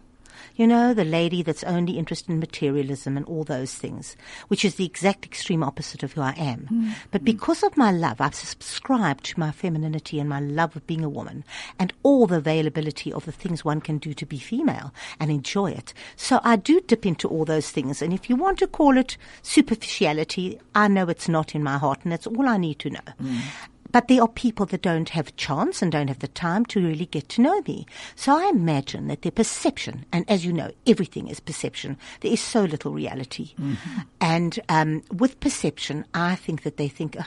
[0.59, 4.17] You know, the lady that's only interested in materialism and all those things,
[4.49, 6.67] which is the exact extreme opposite of who I am.
[6.69, 6.95] Mm.
[7.13, 11.05] But because of my love, I've subscribed to my femininity and my love of being
[11.05, 11.45] a woman
[11.79, 15.71] and all the availability of the things one can do to be female and enjoy
[15.71, 15.95] it.
[16.17, 18.03] So I do dip into all those things.
[18.03, 22.01] And if you want to call it superficiality, I know it's not in my heart
[22.03, 23.09] and that's all I need to know.
[23.23, 23.43] Mm.
[23.91, 26.81] But there are people that don't have a chance and don't have the time to
[26.81, 27.87] really get to know me.
[28.17, 31.97] So I imagine that their perception, and as you know, everything is perception.
[32.21, 33.55] There is so little reality.
[33.59, 34.01] Mm-hmm.
[34.21, 37.25] And um, with perception, I think that they think, oh,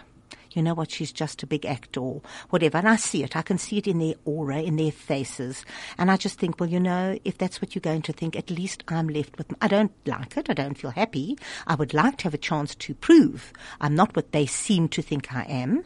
[0.55, 2.77] you know what, she's just a big actor or whatever.
[2.77, 3.35] And I see it.
[3.35, 5.65] I can see it in their aura, in their faces.
[5.97, 8.49] And I just think, well, you know, if that's what you're going to think, at
[8.49, 10.49] least I'm left with, I don't like it.
[10.49, 11.37] I don't feel happy.
[11.67, 15.01] I would like to have a chance to prove I'm not what they seem to
[15.01, 15.83] think I am.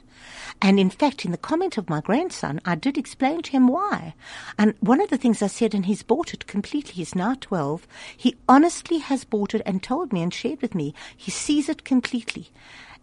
[0.61, 4.15] And in fact, in the comment of my grandson, I did explain to him why.
[4.57, 7.87] And one of the things I said, and he's bought it completely, he's now 12,
[8.15, 11.83] he honestly has bought it and told me and shared with me, he sees it
[11.83, 12.49] completely.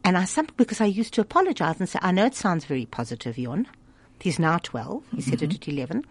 [0.04, 2.86] And I some because I used to apologize and say, I know it sounds very
[2.86, 3.68] positive, Yon.
[4.22, 5.02] He's now 12.
[5.10, 5.30] He mm-hmm.
[5.30, 5.70] said it mm-hmm.
[5.70, 6.04] at 11.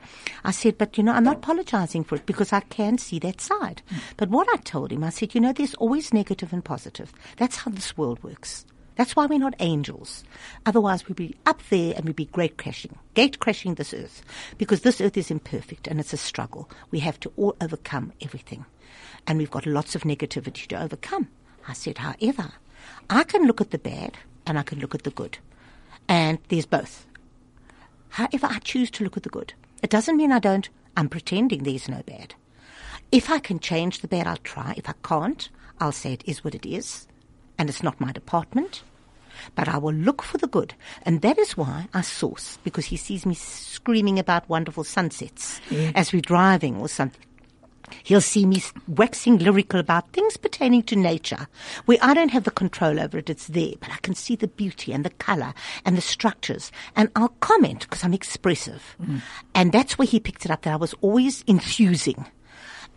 [0.43, 3.39] I said, but you know, I'm not apologizing for it because I can see that
[3.39, 3.81] side.
[3.89, 3.99] Mm.
[4.17, 7.13] But what I told him, I said, you know, there's always negative and positive.
[7.37, 8.65] That's how this world works.
[8.95, 10.25] That's why we're not angels.
[10.65, 14.21] Otherwise, we'd be up there and we'd be great crashing, gate crashing this earth.
[14.57, 16.69] Because this earth is imperfect and it's a struggle.
[16.91, 18.65] We have to all overcome everything.
[19.25, 21.29] And we've got lots of negativity to overcome.
[21.67, 22.51] I said, however,
[23.11, 25.37] I can look at the bad and I can look at the good.
[26.07, 27.05] And there's both.
[28.09, 29.53] However, I choose to look at the good.
[29.83, 32.35] It doesn't mean I don't, I'm pretending there's no bad.
[33.11, 34.73] If I can change the bad, I'll try.
[34.77, 37.07] If I can't, I'll say it is what it is.
[37.57, 38.83] And it's not my department.
[39.55, 40.73] But I will look for the good.
[41.03, 45.91] And that is why I source, because he sees me screaming about wonderful sunsets yeah.
[45.95, 47.25] as we're driving or something.
[48.03, 51.47] He'll see me waxing lyrical about things pertaining to nature,
[51.85, 53.29] where I don't have the control over it.
[53.29, 55.53] It's there, but I can see the beauty and the color
[55.85, 56.71] and the structures.
[56.95, 58.95] And I'll comment because I'm expressive.
[59.01, 59.21] Mm.
[59.53, 62.25] And that's where he picked it up that I was always enthusing.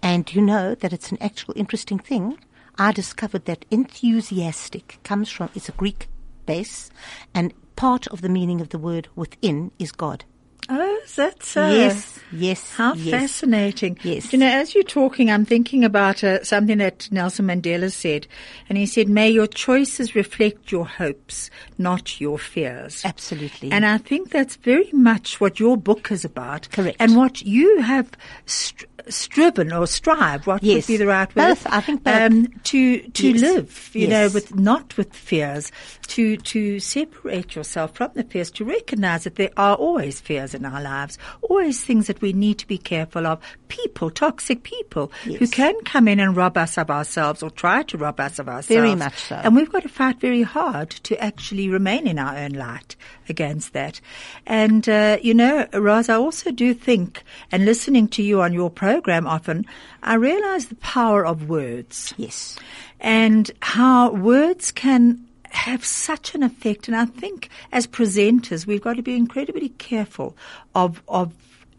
[0.02, 2.38] And you know that it's an actual interesting thing.
[2.76, 6.08] I discovered that enthusiastic comes from, it's a Greek
[6.44, 6.90] base,
[7.34, 10.24] and part of the meaning of the word within is God.
[10.68, 12.72] Oh, that's uh, yes, yes.
[12.74, 13.10] How yes.
[13.10, 13.98] fascinating!
[14.02, 14.32] Yes.
[14.32, 18.26] You know, as you're talking, I'm thinking about uh, something that Nelson Mandela said,
[18.68, 23.70] and he said, "May your choices reflect your hopes, not your fears." Absolutely.
[23.70, 26.70] And I think that's very much what your book is about.
[26.70, 26.96] Correct.
[26.98, 28.10] And what you have
[28.46, 30.76] st- striven or strive, what yes.
[30.76, 31.48] would be the right word?
[31.48, 32.14] Both, I think both.
[32.14, 33.40] Um, to, to yes.
[33.42, 34.10] live, you yes.
[34.10, 35.70] know, with, not with fears,
[36.08, 40.64] to, to separate yourself from the fears, to recognize that there are always fears in
[40.64, 43.40] our lives, always things that we need to be careful of.
[43.68, 47.98] People, toxic people, who can come in and rob us of ourselves or try to
[47.98, 48.68] rob us of ourselves.
[48.68, 49.36] Very much so.
[49.36, 52.96] And we've got to fight very hard to actually remain in our own light
[53.28, 54.00] against that.
[54.46, 58.70] And, uh, you know, Roz, I also do think, and listening to you on your
[58.70, 58.93] program
[59.26, 59.66] often,
[60.02, 62.14] I realize the power of words.
[62.16, 62.58] Yes.
[63.00, 66.88] And how words can have such an effect.
[66.88, 70.36] And I think as presenters, we've got to be incredibly careful
[70.74, 71.32] of, of,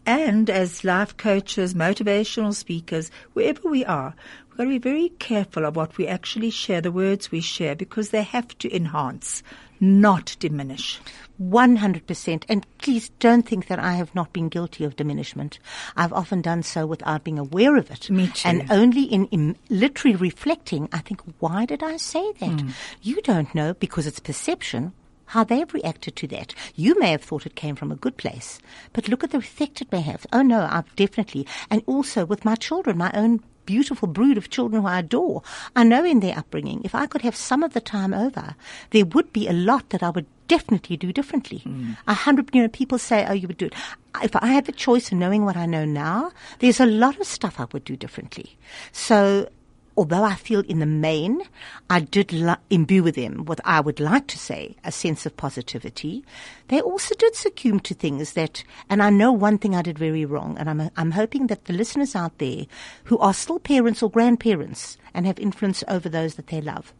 [0.04, 4.14] and as life coaches, motivational speakers, wherever we are,
[4.48, 7.74] we've got to be very careful of what we actually share, the words we share,
[7.74, 9.42] because they have to enhance,
[9.80, 11.00] not diminish.
[11.40, 12.44] 100%.
[12.48, 15.58] And please don't think that I have not been guilty of diminishment.
[15.96, 18.10] I've often done so without being aware of it.
[18.10, 18.48] Me too.
[18.48, 22.50] And only in, in literally reflecting, I think, why did I say that?
[22.50, 22.72] Mm.
[23.02, 24.92] You don't know because it's perception
[25.26, 26.54] how they've reacted to that.
[26.74, 28.60] You may have thought it came from a good place,
[28.92, 30.26] but look at the effect it may have.
[30.32, 34.82] Oh no, I've definitely, and also with my children, my own beautiful brood of children
[34.82, 35.42] who I adore.
[35.74, 38.54] I know in their upbringing, if I could have some of the time over,
[38.90, 41.62] there would be a lot that I would definitely do differently.
[41.66, 41.96] Mm.
[42.06, 43.74] A hundred, you know, people say, oh, you would do it.
[44.22, 47.26] If I had the choice of knowing what I know now, there's a lot of
[47.26, 48.56] stuff I would do differently.
[48.92, 49.48] So
[49.96, 51.42] although I feel in the main,
[51.88, 52.34] I did
[52.70, 56.24] imbue with them what I would like to say, a sense of positivity.
[56.68, 60.24] They also did succumb to things that, and I know one thing I did very
[60.24, 62.66] wrong, and I'm, I'm hoping that the listeners out there
[63.04, 66.92] who are still parents or grandparents and have influence over those that they love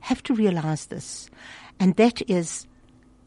[0.00, 1.30] have to realize this.
[1.78, 2.66] And that is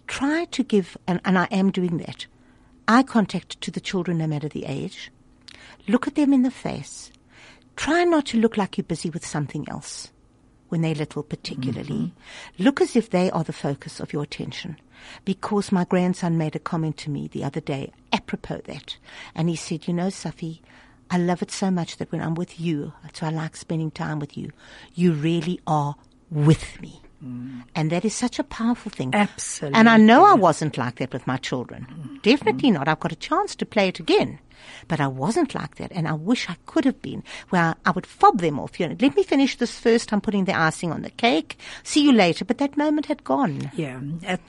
[0.07, 2.25] try to give, and, and I am doing that,
[2.87, 5.11] eye contact to the children no matter the age.
[5.87, 7.12] Look at them in the face.
[7.75, 10.11] Try not to look like you're busy with something else
[10.69, 11.89] when they're little, particularly.
[11.89, 12.63] Mm-hmm.
[12.63, 14.77] Look as if they are the focus of your attention.
[15.25, 18.97] Because my grandson made a comment to me the other day, apropos that.
[19.35, 20.61] And he said, You know, Safi,
[21.11, 24.19] I love it so much that when I'm with you, so I like spending time
[24.19, 24.51] with you,
[24.95, 25.95] you really are
[26.31, 27.01] with me.
[27.23, 27.63] Mm.
[27.75, 29.13] And that is such a powerful thing.
[29.13, 29.79] Absolutely.
[29.79, 31.87] And I know I wasn't like that with my children.
[31.89, 32.21] Mm.
[32.21, 32.73] Definitely mm.
[32.73, 32.87] not.
[32.87, 34.39] I've got a chance to play it again.
[34.87, 38.05] But I wasn't like that, and I wish I could have been, where I would
[38.05, 38.79] fob them off.
[38.79, 40.13] You know, let me finish this first.
[40.13, 41.57] I'm putting the icing on the cake.
[41.83, 42.45] See you later.
[42.45, 43.71] But that moment had gone.
[43.75, 43.99] Yeah,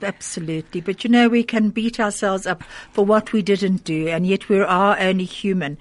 [0.03, 0.81] absolutely.
[0.81, 4.49] But you know, we can beat ourselves up for what we didn't do, and yet
[4.49, 5.79] we are only human.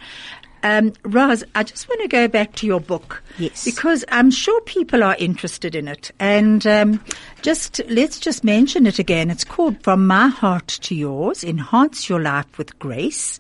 [0.64, 3.22] Um, Roz, I just want to go back to your book.
[3.38, 3.66] Yes.
[3.66, 6.12] Because I'm sure people are interested in it.
[6.20, 7.04] And um,
[7.42, 9.30] just let's just mention it again.
[9.30, 13.40] It's called From My Heart to Yours Enhance Your Life with Grace.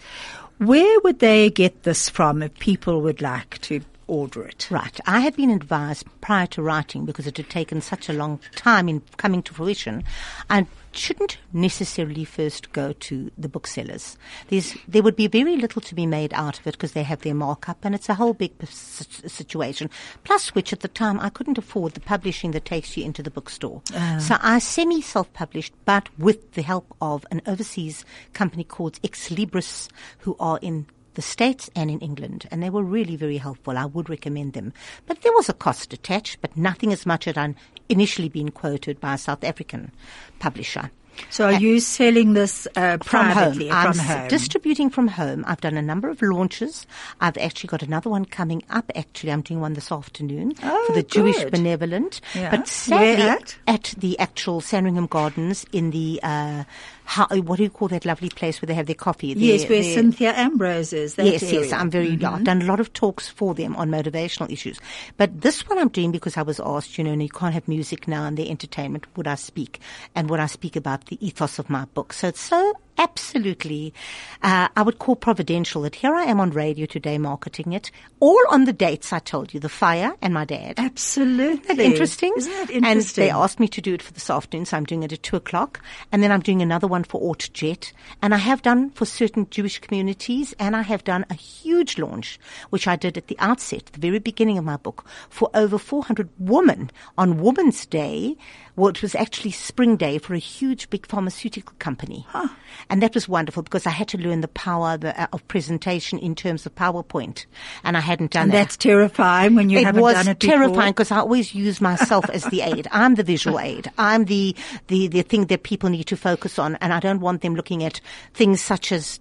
[0.57, 4.68] Where would they get this from if people would like to order it?
[4.70, 5.00] Right.
[5.06, 8.89] I had been advised prior to writing because it had taken such a long time
[8.89, 10.04] in coming to fruition.
[10.50, 14.18] I shouldn't necessarily first go to the booksellers.
[14.50, 17.22] There's, there would be very little to be made out of it because they have
[17.22, 19.89] their markup and it's a whole big situation.
[20.24, 23.32] Plus which at the time I couldn't afford the publishing that takes you into the
[23.32, 23.82] bookstore.
[23.94, 24.20] Uh.
[24.20, 29.89] So I semi self-published but with the help of an overseas company called Xlibris
[30.20, 33.78] who are in the States and in England, and they were really very helpful.
[33.78, 34.73] I would recommend them.
[35.06, 37.56] But there was a cost attached, but nothing as much as I'd
[37.89, 39.91] initially been quoted by a South African
[40.39, 40.91] publisher.
[41.30, 43.54] So, are uh, you selling this uh, from home?
[43.56, 44.28] From I'm home.
[44.28, 45.43] distributing from home.
[45.47, 46.86] I've done a number of launches.
[47.21, 48.91] I've actually got another one coming up.
[48.95, 51.12] Actually, I'm doing one this afternoon oh, for the good.
[51.12, 52.21] Jewish Benevolent.
[52.34, 52.52] Yeah.
[52.52, 53.56] But sadly, at?
[53.67, 53.93] at?
[53.97, 56.63] the actual Sandringham Gardens in the uh,
[57.06, 59.28] how, what do you call that lovely place where they have their coffee?
[59.28, 61.18] yes, where Cynthia Ambrose is.
[61.18, 61.62] yes, area.
[61.62, 61.74] yes.
[61.74, 62.12] I'm very.
[62.18, 62.26] Mm-hmm.
[62.26, 64.80] I've done a lot of talks for them on motivational issues.
[65.18, 66.98] But this one I'm doing because I was asked.
[66.98, 69.06] You know, and you can't have music now and the entertainment.
[69.18, 69.80] Would I speak?
[70.16, 72.13] And would I speak about the ethos of my book?
[72.13, 73.93] So it's so absolutely,
[74.41, 78.41] uh, I would call providential that here I am on radio today marketing it, all
[78.49, 80.75] on the dates I told you, the fire and my dad.
[80.77, 81.86] Absolutely.
[81.86, 82.34] interesting?
[82.38, 82.84] Isn't that interesting?
[82.86, 85.23] And they asked me to do it for this afternoon, so I'm doing it at
[85.23, 85.82] two o'clock.
[86.12, 87.91] And then I'm doing another one for AutoJet.
[88.21, 92.39] And I have done for certain Jewish communities, and I have done a huge launch,
[92.69, 96.29] which I did at the outset, the very beginning of my book, for over 400
[96.39, 98.38] women on Women's Day,
[98.75, 102.25] well, it was actually Spring Day for a huge big pharmaceutical company.
[102.29, 102.47] Huh.
[102.89, 106.33] And that was wonderful because I had to learn the power uh, of presentation in
[106.33, 107.45] terms of PowerPoint.
[107.83, 108.57] And I hadn't done and that.
[108.57, 111.81] that's terrifying when you it haven't done it It was terrifying because I always use
[111.81, 112.88] myself as the aid.
[112.91, 113.91] I'm the visual aid.
[113.99, 114.55] I'm the,
[114.88, 116.75] the, the thing that people need to focus on.
[116.77, 118.01] And I don't want them looking at
[118.33, 119.19] things such as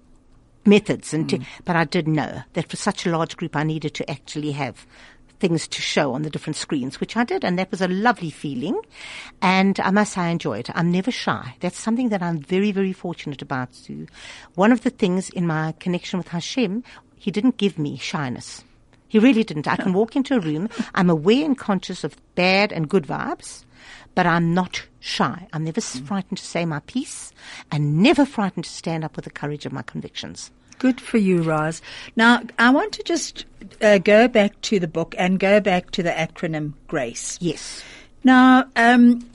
[0.65, 1.45] methods and, mm.
[1.65, 4.87] but I did know that for such a large group I needed to actually have
[5.43, 8.31] things to show on the different screens, which I did, and that was a lovely
[8.31, 8.81] feeling.
[9.43, 10.71] And I must say I enjoy it.
[10.73, 11.57] I'm never shy.
[11.59, 14.07] That's something that I'm very, very fortunate about, Sue.
[14.55, 16.85] One of the things in my connection with Hashem,
[17.17, 18.63] he didn't give me shyness.
[19.09, 19.67] He really didn't.
[19.67, 20.71] I can walk into a room.
[20.95, 23.65] I'm aware and conscious of bad and good vibes,
[24.15, 25.49] but I'm not shy.
[25.53, 27.33] I'm never frightened to say my piece
[27.73, 30.53] and never frightened to stand up with the courage of my convictions.
[30.79, 31.81] Good for you, Roz.
[32.17, 33.45] Now, I want to just
[33.81, 37.39] uh, go back to the book and go back to the acronym GRACE.
[37.41, 37.83] Yes.
[38.25, 39.29] Now, um,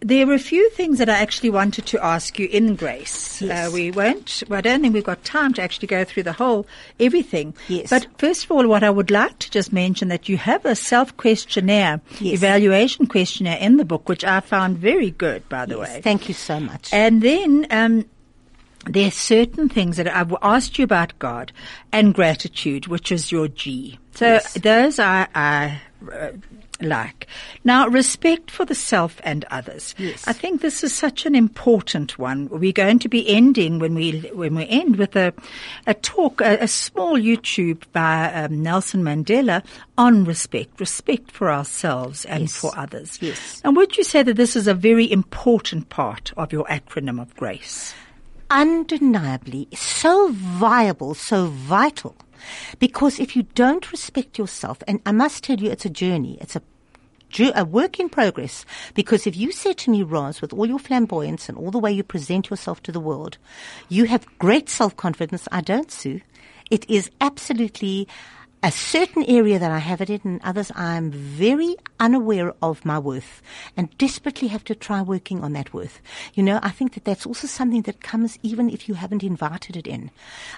[0.00, 3.42] there were a few things that I actually wanted to ask you in Grace.
[3.42, 3.68] Yes.
[3.68, 6.32] Uh, we won't, well, I don't think we've got time to actually go through the
[6.32, 6.66] whole,
[6.98, 7.54] everything.
[7.68, 7.90] Yes.
[7.90, 10.74] But first of all, what I would like to just mention that you have a
[10.74, 12.34] self-questionnaire, yes.
[12.34, 15.88] evaluation questionnaire in the book, which I found very good, by the yes.
[15.88, 16.00] way.
[16.00, 16.92] Thank you so much.
[16.92, 18.06] And then, um,
[18.86, 21.52] there are certain things that I've asked you about God
[21.92, 23.98] and gratitude, which is your G.
[24.12, 24.54] So yes.
[24.54, 26.30] those I, I uh,
[26.80, 27.26] like.
[27.64, 29.94] Now, respect for the self and others.
[29.98, 30.26] Yes.
[30.26, 32.48] I think this is such an important one.
[32.48, 35.34] We're going to be ending when we when we end with a
[35.86, 39.62] a talk, a, a small YouTube by um, Nelson Mandela
[39.98, 42.56] on respect, respect for ourselves and yes.
[42.56, 43.18] for others.
[43.20, 43.60] Yes.
[43.64, 47.34] And would you say that this is a very important part of your acronym of
[47.36, 47.94] grace?
[48.50, 52.16] Undeniably so viable, so vital
[52.78, 56.38] Because if you don't respect yourself, and I must tell you, it's a journey.
[56.40, 56.62] It's a
[57.54, 58.64] a work in progress.
[58.94, 61.92] Because if you said to me, Roz, with all your flamboyance and all the way
[61.92, 63.38] you present yourself to the world,
[63.88, 65.46] you have great self-confidence.
[65.52, 66.22] I don't, Sue.
[66.70, 68.08] It is absolutely
[68.62, 72.98] a certain area that I have it in and others I'm very unaware of my
[72.98, 73.40] worth
[73.74, 76.02] and desperately have to try working on that worth.
[76.34, 79.76] You know, I think that that's also something that comes even if you haven't invited
[79.76, 80.10] it in.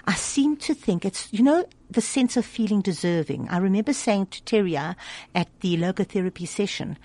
[0.05, 3.47] I seem to think it's, you know, the sense of feeling deserving.
[3.49, 4.93] I remember saying to Teria uh,
[5.33, 6.97] at the logotherapy session,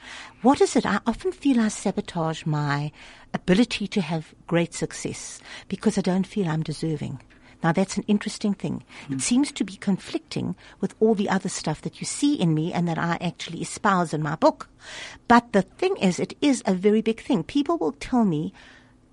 [0.42, 0.84] what is it?
[0.84, 2.90] I often feel I sabotage my
[3.32, 7.20] ability to have great success because I don't feel I'm deserving.
[7.62, 8.84] Now that's an interesting thing.
[9.09, 9.16] Mm.
[9.16, 12.72] It seems to be conflicting with all the other stuff that you see in me
[12.72, 14.68] and that I actually espouse in my book.
[15.26, 17.42] But the thing is, it is a very big thing.
[17.42, 18.52] People will tell me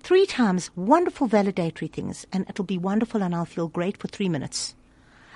[0.00, 4.28] three times wonderful validatory things and it'll be wonderful and I'll feel great for three
[4.28, 4.74] minutes.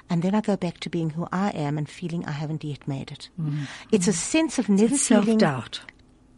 [0.09, 2.87] And then I go back to being who I am and feeling I haven't yet
[2.87, 3.29] made it.
[3.41, 3.67] Mm.
[3.93, 5.81] It's a sense of never feeling self doubt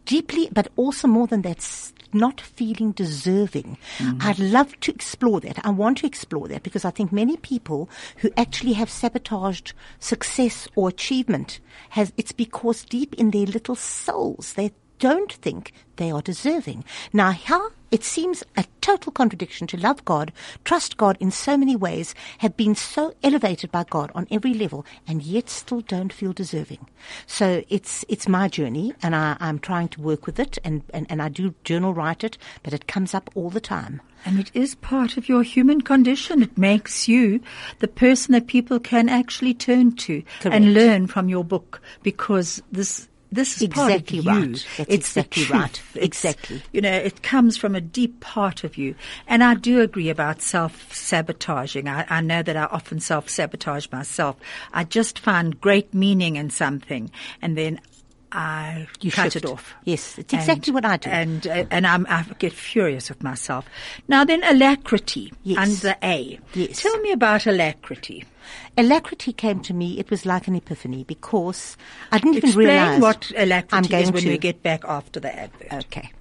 [0.05, 3.77] deeply, but also more than that, not feeling deserving.
[3.97, 4.17] Mm-hmm.
[4.21, 5.65] I'd love to explore that.
[5.65, 10.67] I want to explore that because I think many people who actually have sabotaged success
[10.75, 14.71] or achievement has, it's because deep in their little souls, they
[15.03, 16.85] don't think they are deserving.
[17.11, 20.31] Now, here it seems a total contradiction to love God,
[20.63, 24.85] trust God in so many ways, have been so elevated by God on every level,
[25.05, 26.87] and yet still don't feel deserving.
[27.27, 31.05] So it's it's my journey, and I, am trying to work with it, and, and,
[31.09, 33.99] and I do journal write it, but it comes up all the time.
[34.25, 36.41] And it is part of your human condition.
[36.41, 37.41] It makes you
[37.79, 40.55] the person that people can actually turn to Correct.
[40.55, 44.51] and learn from your book because this this is exactly part of you.
[44.51, 44.67] right.
[44.77, 45.81] That's it's exactly right.
[45.95, 46.61] It's, exactly.
[46.71, 48.95] You know, it comes from a deep part of you.
[49.27, 51.87] And I do agree about self-sabotaging.
[51.87, 54.37] I, I know that I often self-sabotage myself.
[54.73, 57.11] I just find great meaning in something
[57.41, 57.79] and then
[58.31, 59.45] I you cut shift.
[59.45, 59.75] it off.
[59.83, 61.09] Yes, it's exactly and, what I do.
[61.09, 63.65] And uh, and I'm, I get furious with myself.
[64.07, 65.57] Now then, alacrity yes.
[65.59, 66.39] under A.
[66.55, 66.81] Yes.
[66.81, 68.25] Tell me about alacrity.
[68.77, 69.99] Alacrity came to me.
[69.99, 71.77] It was like an epiphany because
[72.11, 74.29] I didn't Explain even realize what alacrity I'm going is when to.
[74.29, 75.73] we get back after the advert.
[75.85, 76.11] Okay.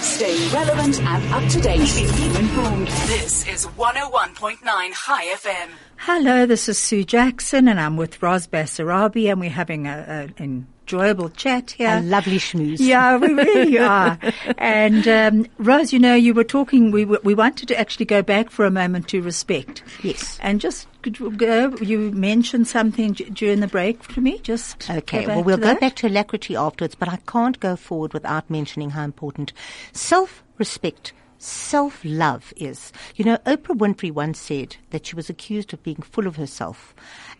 [0.00, 1.80] Stay relevant and up to date.
[1.88, 2.88] Keep informed.
[3.06, 5.68] This is 101.9 High FM.
[5.98, 10.66] Hello, this is Sue Jackson, and I'm with Roz Basserabie, and we're having a an
[10.92, 11.98] enjoyable chat here.
[11.98, 12.78] A lovely schmooze.
[12.80, 14.18] Yeah, we really are.
[14.58, 16.90] And um, Roz, you know, you were talking.
[16.90, 19.82] We we wanted to actually go back for a moment to respect.
[20.02, 20.38] Yes.
[20.42, 21.74] And just could you go.
[21.80, 24.38] You mentioned something during the break to me.
[24.40, 25.80] Just Okay, well, we'll go that.
[25.80, 29.52] back to alacrity afterwards, but I can't go forward without mentioning how important
[29.92, 32.92] self-respect, self-love is.
[33.16, 36.94] You know, Oprah Winfrey once said that she was accused of being full of herself.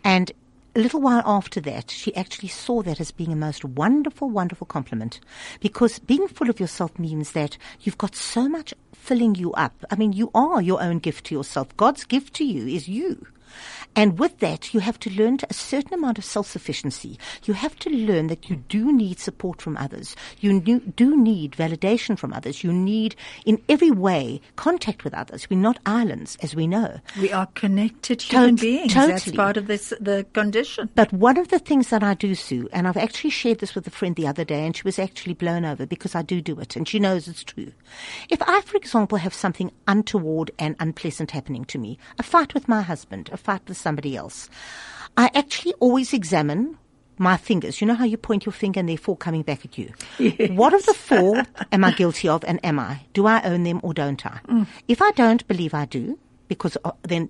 [0.04, 0.32] And
[0.74, 4.66] a little while after that, she actually saw that as being a most wonderful, wonderful
[4.66, 5.20] compliment.
[5.60, 9.84] Because being full of yourself means that you've got so much filling you up.
[9.90, 11.76] I mean, you are your own gift to yourself.
[11.76, 13.26] God's gift to you is you.
[13.94, 17.18] And with that, you have to learn a certain amount of self-sufficiency.
[17.44, 20.16] You have to learn that you do need support from others.
[20.40, 22.64] You do need validation from others.
[22.64, 25.48] You need, in every way, contact with others.
[25.50, 27.00] We're not islands, as we know.
[27.20, 28.94] We are connected human Tot- beings.
[28.94, 29.36] That's totally.
[29.36, 30.88] part of this the condition.
[30.94, 33.86] But one of the things that I do, Sue, and I've actually shared this with
[33.86, 36.58] a friend the other day, and she was actually blown over because I do do
[36.60, 37.72] it, and she knows it's true.
[38.30, 42.68] If I, for example, have something untoward and unpleasant happening to me, a fight with
[42.68, 44.48] my husband, a fight with somebody else,
[45.16, 46.78] I actually always examine
[47.18, 47.80] my fingers.
[47.80, 49.92] You know how you point your finger and they're four coming back at you?
[50.56, 53.02] What of the four am I guilty of and am I?
[53.12, 54.40] Do I own them or don't I?
[54.88, 56.18] If I don't believe I do,
[56.48, 57.28] because uh, then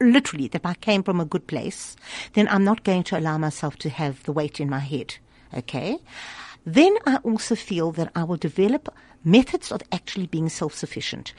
[0.00, 1.96] literally that I came from a good place,
[2.34, 5.16] then I'm not going to allow myself to have the weight in my head.
[5.54, 5.98] Okay?
[6.64, 8.94] Then I also feel that I will develop
[9.24, 11.32] methods of actually being self-sufficient.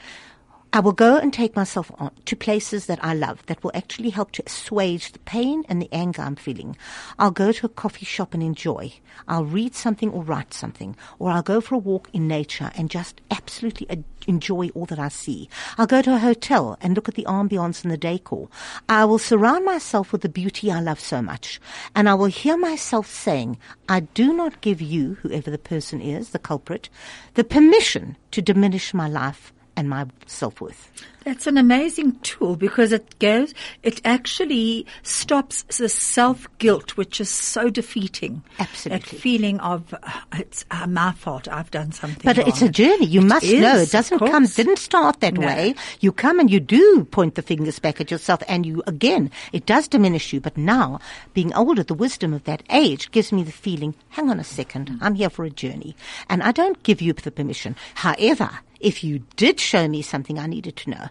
[0.74, 4.10] I will go and take myself on to places that I love that will actually
[4.10, 6.76] help to assuage the pain and the anger I'm feeling.
[7.16, 8.94] I'll go to a coffee shop and enjoy.
[9.28, 10.96] I'll read something or write something.
[11.20, 15.10] Or I'll go for a walk in nature and just absolutely enjoy all that I
[15.10, 15.48] see.
[15.78, 18.48] I'll go to a hotel and look at the ambience and the decor.
[18.88, 21.60] I will surround myself with the beauty I love so much.
[21.94, 23.58] And I will hear myself saying,
[23.88, 26.88] I do not give you, whoever the person is, the culprit,
[27.34, 30.90] the permission to diminish my life and my self-worth.
[31.24, 37.30] That's an amazing tool because it goes, it actually stops the self guilt, which is
[37.30, 38.42] so defeating.
[38.58, 38.98] Absolutely.
[38.98, 42.20] That feeling of, uh, it's uh, my fault, I've done something.
[42.22, 42.46] But wrong.
[42.48, 43.06] it's a journey.
[43.06, 45.46] You It must is, know it doesn't come, didn't start that No.
[45.46, 45.74] way.
[46.00, 49.64] You come and you do point the fingers back at yourself and you, again, it
[49.64, 50.40] does diminish you.
[50.42, 51.00] But now,
[51.32, 54.98] being older, the wisdom of that age gives me the feeling, hang on a second,
[55.00, 55.96] I'm here for a journey.
[56.28, 57.76] And I don't give you the permission.
[57.94, 58.50] However,
[58.84, 61.08] if you did show me something I needed to know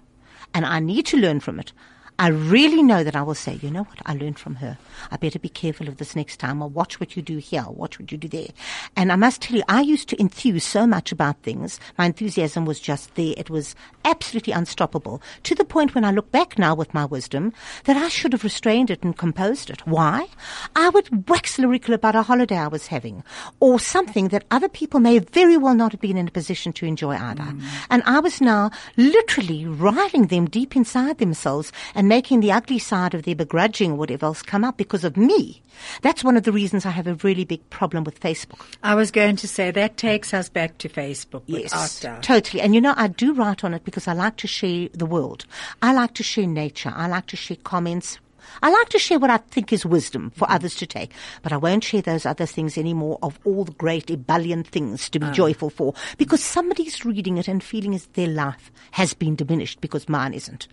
[0.54, 1.74] and I need to learn from it,
[2.20, 4.78] I really know that I will say, you know what, I learned from her.
[5.12, 7.74] I better be careful of this next time or watch what you do here, Or
[7.74, 8.50] watch what you do there.
[8.96, 11.80] And I must tell you, I used to enthuse so much about things.
[11.98, 13.34] My enthusiasm was just there.
[13.38, 17.54] It was absolutely unstoppable to the point when I look back now with my wisdom
[17.86, 19.86] that I should have restrained it and composed it.
[19.88, 20.28] Why?
[20.76, 23.24] I would wax lyrical about a holiday I was having
[23.60, 26.86] or something that other people may very well not have been in a position to
[26.86, 27.44] enjoy either.
[27.44, 27.62] Mm.
[27.90, 33.14] And I was now literally riling them deep inside themselves and making the ugly side
[33.14, 35.62] of their begrudging or whatever else come up because of me.
[36.02, 38.60] That's one of the reasons I have a really big problem with Facebook.
[38.84, 42.62] I was going to say that takes us back to Facebook Yes, totally.
[42.62, 45.46] And you know, I do write on it because I like to share the world.
[45.82, 46.94] I like to share nature.
[46.96, 48.20] I like to share comments.
[48.62, 51.58] I like to share what I think is wisdom for others to take, but I
[51.58, 55.70] won't share those other things anymore of all the great ebullient things to be joyful
[55.70, 60.34] for because somebody's reading it and feeling as their life has been diminished because mine
[60.34, 60.68] isn't.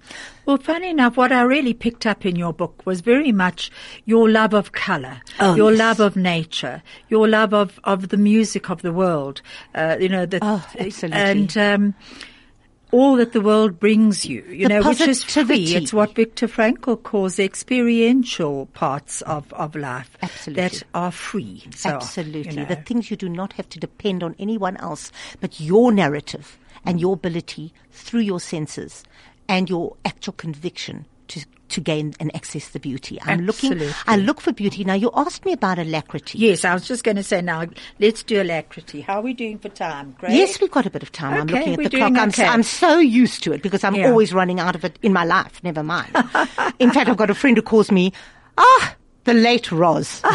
[0.46, 3.70] Well, funny enough, what I really picked up in your book was very much
[4.04, 5.78] your love of color, Oh, your yes.
[5.78, 9.42] love of nature, your love of, of the music of the world.
[9.74, 11.18] Uh, you know, the, Oh, absolutely.
[11.20, 11.94] and um,
[12.92, 14.42] all that the world brings you.
[14.42, 15.74] You The know, which is free.
[15.74, 20.62] It's what Viktor Frankl calls the experiential parts of, of life Absolutely.
[20.62, 21.64] that are free.
[21.74, 22.50] So, Absolutely.
[22.50, 22.64] you know.
[22.64, 27.00] The things you do not have to depend on anyone else, but your narrative and
[27.00, 29.04] your ability through your senses
[29.48, 33.18] and your actual conviction to, to gain and access the beauty.
[33.22, 34.84] I'm looking, I look for beauty.
[34.84, 36.38] Now you asked me about alacrity.
[36.38, 37.66] Yes, I was just going to say now,
[37.98, 39.00] let's do alacrity.
[39.00, 40.14] How are we doing for time?
[40.18, 40.32] Great.
[40.32, 41.34] Yes, we've got a bit of time.
[41.40, 42.12] I'm looking at the clock.
[42.16, 42.46] I'm, okay.
[42.46, 44.08] I'm so used to it because I'm Yeah.
[44.10, 45.62] always running out of it in my life.
[45.62, 46.10] Never mind.
[46.78, 48.12] in fact, I've got a friend who calls me,
[48.58, 48.94] ah,
[49.24, 50.22] the late Roz.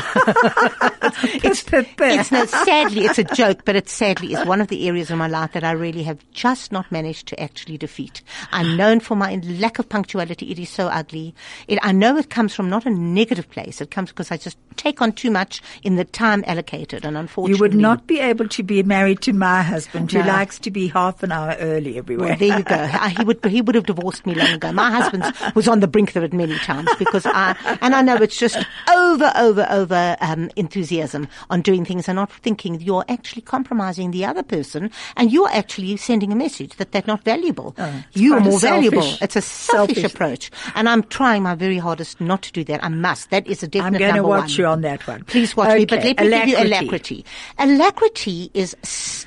[1.44, 5.10] it's, it's no, sadly, it's a joke, but it sadly is one of the areas
[5.12, 8.22] of my life that I really have just not managed to actually defeat.
[8.52, 10.52] I'm known for my lack of punctuality.
[10.52, 11.34] It is so ugly.
[11.68, 13.82] It, I know it comes from not a negative place.
[13.82, 17.58] It comes because I just take on too much in the time allocated, and unfortunately,
[17.58, 20.28] You would not be able to be married to my husband, who No.
[20.28, 22.30] likes to be half an hour early everywhere.
[22.30, 22.86] Well, there you go.
[22.86, 24.72] He would he would have divorced me long ago.
[24.72, 25.24] My husband
[25.56, 28.58] was on the brink of it many times because I and I know it's just
[28.90, 34.26] over over over um, enthusiasm on doing things and not thinking you're actually compromising the
[34.26, 37.74] other person and you're actually sending a message that they're not valuable.
[37.78, 39.04] it's you are more valuable.
[39.22, 42.84] It's a selfish, selfish- approach, and I'm trying my very hardest not to do that.
[42.84, 43.30] I must.
[43.30, 44.58] That is a definite I'm going to watch one.
[44.58, 45.24] you on that one.
[45.26, 46.76] Please watch me, but let me give you alacrity.
[46.96, 47.26] alacrity.
[47.58, 48.76] Alacrity is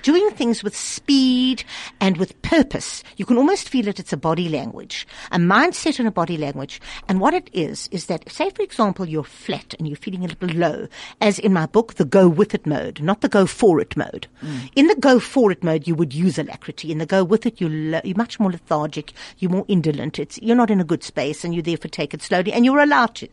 [0.02, 1.64] doing things with speed
[2.00, 3.02] and with purpose.
[3.16, 3.98] You can almost feel it.
[3.98, 6.80] It's a body language, a mindset and a body language.
[7.08, 10.28] And what it is, is that, say, for example, you're flat and you're feeling a
[10.28, 10.88] little low,
[11.20, 14.26] as in my book, the go with it mode, not the go for it mode.
[14.42, 14.70] Mm.
[14.76, 16.90] In the go for it mode, you would use alacrity.
[16.90, 19.12] In the go with it, you're, lo- you're much more lethargic.
[19.38, 20.18] You're more indolent.
[20.18, 22.80] It's, you're not in a good space and you therefore take it slowly and you're
[22.80, 23.28] allowed to.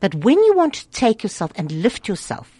[0.00, 2.55] But when you want to take yourself and lift yourself,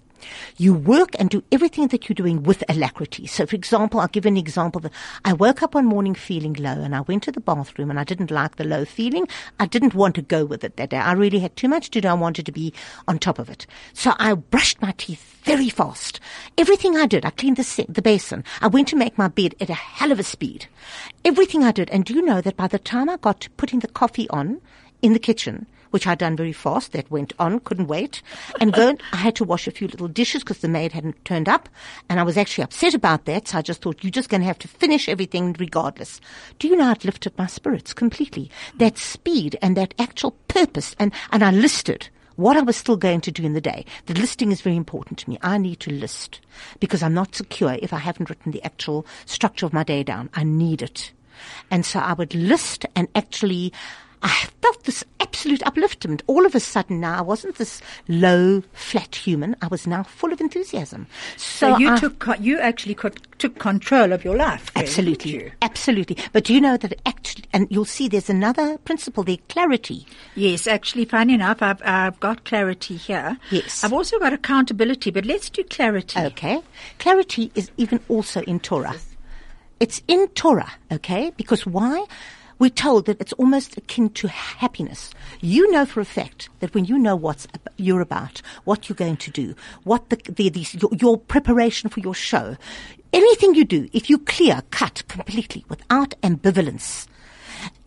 [0.57, 3.27] you work and do everything that you're doing with alacrity.
[3.27, 4.81] So, for example, I'll give an example.
[4.81, 4.93] That
[5.25, 8.05] I woke up one morning feeling low and I went to the bathroom and I
[8.05, 9.29] didn't like the low feeling.
[9.59, 10.99] I didn't want to go with it that day.
[10.99, 12.09] I really had too much to do.
[12.09, 12.73] I wanted to be
[13.07, 13.67] on top of it.
[13.93, 16.21] So I brushed my teeth very fast.
[16.59, 18.43] Everything I did, I cleaned the, the basin.
[18.61, 20.67] I went to make my bed at a hell of a speed.
[21.25, 21.89] Everything I did.
[21.91, 24.61] And do you know that by the time I got to putting the coffee on
[25.03, 26.93] in the kitchen, which I'd done very fast.
[26.93, 28.23] That went on, couldn't wait.
[28.61, 31.49] And and- I had to wash a few little dishes because the maid hadn't turned
[31.49, 31.69] up.
[32.09, 33.49] And I was actually upset about that.
[33.49, 36.21] So I just thought, you're just going to have to finish everything regardless.
[36.59, 38.51] Do you know it lifted my spirits completely?
[38.77, 40.95] That speed and that actual purpose.
[40.99, 43.85] And, and I listed what I was still going to do in the day.
[44.07, 45.39] The listing is very important to me.
[45.43, 46.41] I need to list
[46.81, 50.31] because I'm not secure if I haven't written the actual structure of my day down.
[50.35, 51.13] I need it.
[51.71, 53.73] And so I would list and actually,
[54.23, 55.05] I felt this
[55.77, 56.23] upliftment.
[56.27, 59.57] All of a sudden now, I wasn't this low, flat human.
[59.63, 61.07] I was now full of enthusiasm.
[61.37, 62.97] So, So you I- took, you actually
[63.39, 64.71] took control of your life.
[64.75, 65.53] really, Absolutely.
[65.63, 66.17] Absolutely.
[66.33, 70.07] But do you know that actually, and you'll see there's another principle there, clarity.
[70.35, 73.37] Yes, actually, funny enough, I've, I've got clarity here.
[73.51, 73.85] Yes.
[73.85, 76.19] I've also got accountability, but let's do clarity.
[76.21, 76.61] Okay.
[76.99, 78.95] Clarity is even also in Torah.
[79.79, 81.33] It's in Torah, okay?
[81.37, 82.07] Because why?
[82.59, 85.11] We're told that it's almost akin to happiness.
[85.41, 87.47] You know for a fact that when you know what
[87.77, 89.55] you're about, what you're going to do,
[89.85, 92.57] what the, the, the your, your preparation for your show,
[93.13, 97.07] anything you do, if you clear cut completely without ambivalence,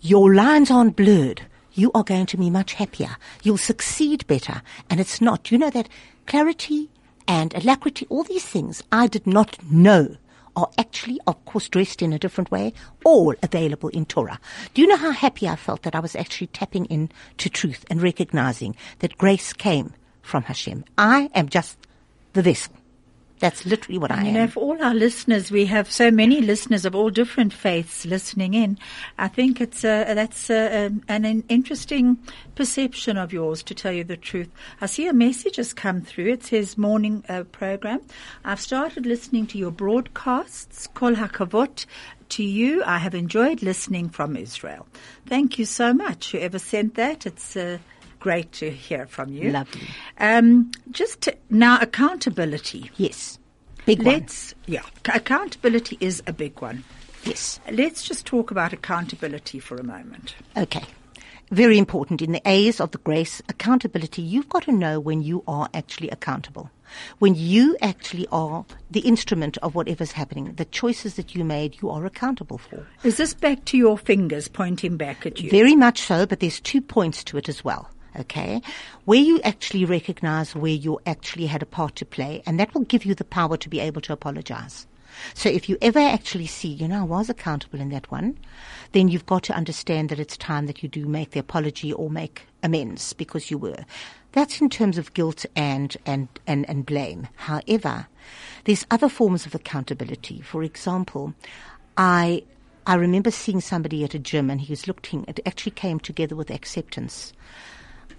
[0.01, 1.41] your lines aren't blurred,
[1.73, 3.17] you are going to be much happier.
[3.41, 4.61] You'll succeed better.
[4.89, 5.89] And it's not, you know that
[6.27, 6.89] clarity
[7.27, 10.17] and alacrity, all these things I did not know
[10.59, 12.73] are actually, of course, dressed in a different way,
[13.05, 14.39] all available in Torah.
[14.73, 18.01] Do you know how happy I felt that I was actually tapping into truth and
[18.01, 20.83] recognizing that grace came from Hashem?
[20.97, 21.77] I am just
[22.33, 22.73] the vessel.
[23.39, 24.33] That's literally what and I you am.
[24.35, 28.53] know, for all our listeners, we have so many listeners of all different faiths listening
[28.53, 28.77] in.
[29.17, 32.17] I think it's uh, that's uh, um, an, an interesting
[32.55, 34.49] perception of yours, to tell you the truth.
[34.81, 36.33] I see a message has come through.
[36.33, 38.01] It says morning uh, program.
[38.43, 40.87] I've started listening to your broadcasts.
[40.87, 41.85] Kol hakavod
[42.29, 42.83] to you.
[42.83, 44.85] I have enjoyed listening from Israel.
[45.27, 46.33] Thank you so much.
[46.33, 47.55] Whoever sent that, it's.
[47.55, 47.77] Uh,
[48.19, 49.51] Great to hear from you.
[49.51, 49.87] Lovely.
[50.17, 52.91] Um, just to, now, accountability.
[52.97, 53.39] Yes.
[53.85, 54.15] Big one.
[54.15, 56.83] Let's, yeah, accountability is a big one.
[57.23, 57.59] Yes.
[57.71, 60.35] Let's just talk about accountability for a moment.
[60.57, 60.83] Okay.
[61.51, 62.21] Very important.
[62.21, 66.09] In the A's of the grace, accountability, you've got to know when you are actually
[66.09, 66.69] accountable.
[67.19, 71.89] When you actually are the instrument of whatever's happening, the choices that you made, you
[71.89, 72.85] are accountable for.
[73.03, 75.49] Is this back to your fingers pointing back at you?
[75.49, 77.89] Very much so, but there's two points to it as well.
[78.19, 78.61] Okay.
[79.05, 82.83] Where you actually recognize where you actually had a part to play, and that will
[82.83, 84.87] give you the power to be able to apologize.
[85.33, 88.37] So if you ever actually see, you know, I was accountable in that one,
[88.91, 92.09] then you've got to understand that it's time that you do make the apology or
[92.09, 93.85] make amends because you were.
[94.31, 97.27] That's in terms of guilt and, and, and, and blame.
[97.35, 98.07] However,
[98.65, 100.41] there's other forms of accountability.
[100.41, 101.33] For example,
[101.97, 102.43] I,
[102.85, 106.35] I remember seeing somebody at a gym and he was looking, it actually came together
[106.35, 107.33] with acceptance.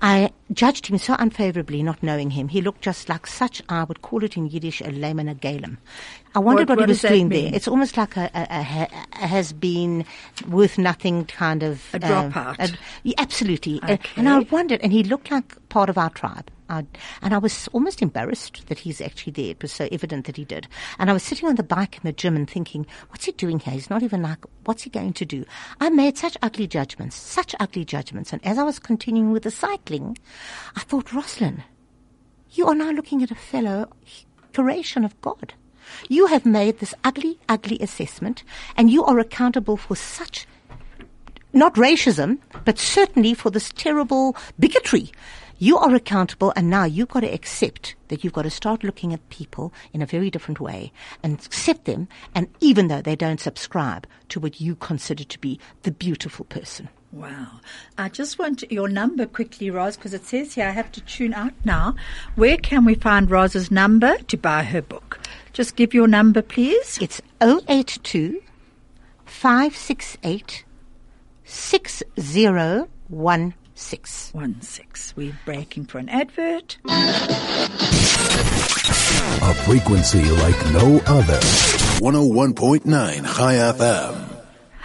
[0.03, 2.48] I judged him so unfavorably, not knowing him.
[2.48, 5.78] He looked just like such, I would call it in Yiddish, a layman, a galem.
[6.35, 7.51] I wondered What- what, what he was doing there.
[7.53, 8.89] It's almost like a, a,
[9.22, 10.05] a, has been
[10.49, 11.83] worth nothing kind of.
[11.93, 12.57] A um, dropout.
[12.59, 13.81] a- yeah, absolutely.
[13.83, 16.51] Uh, And I wondered, and he looked like part of our tribe.
[16.68, 16.87] I,
[17.20, 19.51] and I was almost embarrassed that he's actually there.
[19.51, 20.68] It was so evident that he did.
[21.01, 23.59] And I was sitting on the bike in the gym and thinking, what's he doing
[23.59, 23.74] here?
[23.74, 25.45] He's not even like, what's he going to do?
[25.81, 28.33] I made such ugly judgments, such ugly judgments.
[28.33, 30.16] And as I was continuing with the cycling,
[30.76, 31.64] I thought, Rosalind,
[32.53, 33.91] you are now looking at a fellow
[34.55, 35.55] creation of God.
[36.09, 38.43] You have made this ugly, ugly assessment,
[38.76, 40.47] and you are accountable for such
[41.53, 45.11] not racism, but certainly for this terrible bigotry.
[45.59, 49.12] You are accountable, and now you've got to accept that you've got to start looking
[49.12, 53.41] at people in a very different way and accept them, and even though they don't
[53.41, 56.88] subscribe to what you consider to be the beautiful person.
[57.13, 57.61] Wow.
[57.99, 61.35] I just want your number quickly, Roz, because it says here I have to tune
[61.35, 61.97] out now.
[62.37, 65.19] Where can we find Roz's number to buy her book?
[65.53, 66.99] Just give your number, please.
[67.01, 68.41] It's 082
[69.25, 70.65] 568
[71.45, 72.89] 6016.
[73.09, 74.33] One six.
[75.17, 76.79] We're breaking for an advert.
[79.43, 81.41] A frequency like no other.
[82.01, 84.30] 101.9 High FM.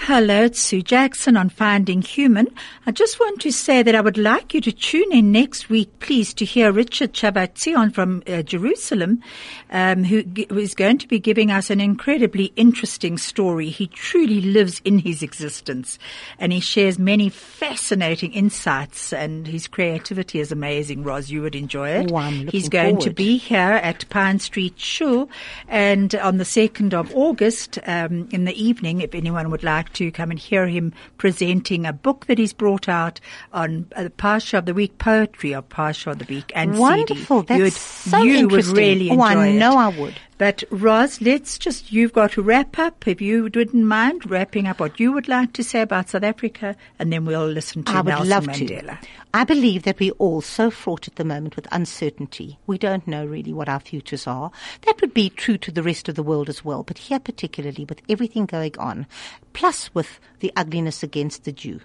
[0.08, 2.48] Hello, it's Sue Jackson on Finding Human.
[2.86, 5.98] I just want to say that I would like you to tune in next week,
[5.98, 9.24] please, to hear Richard Chavatzion from uh, Jerusalem,
[9.72, 13.70] um, who, g- who is going to be giving us an incredibly interesting story.
[13.70, 15.98] He truly lives in his existence,
[16.38, 21.04] and he shares many fascinating insights, and his creativity is amazing.
[21.04, 22.12] Roz, you would enjoy it.
[22.14, 22.20] Oh,
[22.52, 25.32] He's going to be here at Pine Street Shul,
[25.68, 30.12] and on the 2nd of August um, in the evening, if anyone would like to
[30.12, 33.20] come and hear him presenting a book that he's brought out
[33.52, 37.42] on uh, the Parsha of the Week, poetry of Parsha of the Week, and Wonderful.
[37.42, 37.48] CD.
[37.48, 38.74] That's you would, so you interesting.
[38.74, 39.54] would really enjoy Oh, I it.
[39.58, 40.16] know I would.
[40.38, 44.82] But Roz, let's just, you've got to wrap up, if you wouldn't mind wrapping up
[44.82, 48.02] what you would like to say about South Africa, and then we'll listen to I
[48.02, 49.00] would Nelson love Mandela.
[49.00, 49.08] to.
[49.34, 52.60] I believe that we're all so fraught at the moment with uncertainty.
[52.68, 54.52] We don't know really what our futures are.
[54.86, 57.86] That would be true to the rest of the world as well, but here particularly
[57.86, 59.08] with everything going on,
[59.54, 61.80] plus with the ugliness against the Jew.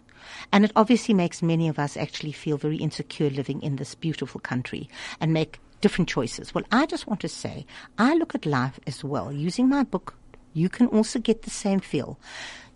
[0.53, 4.41] And it obviously makes many of us actually feel very insecure living in this beautiful
[4.41, 4.89] country
[5.21, 6.55] and make different choices.
[6.55, 7.67] Well, I just want to say,
[7.99, 9.33] I look at life as well.
[9.33, 10.15] Using my book,
[10.53, 12.19] you can also get the same feel.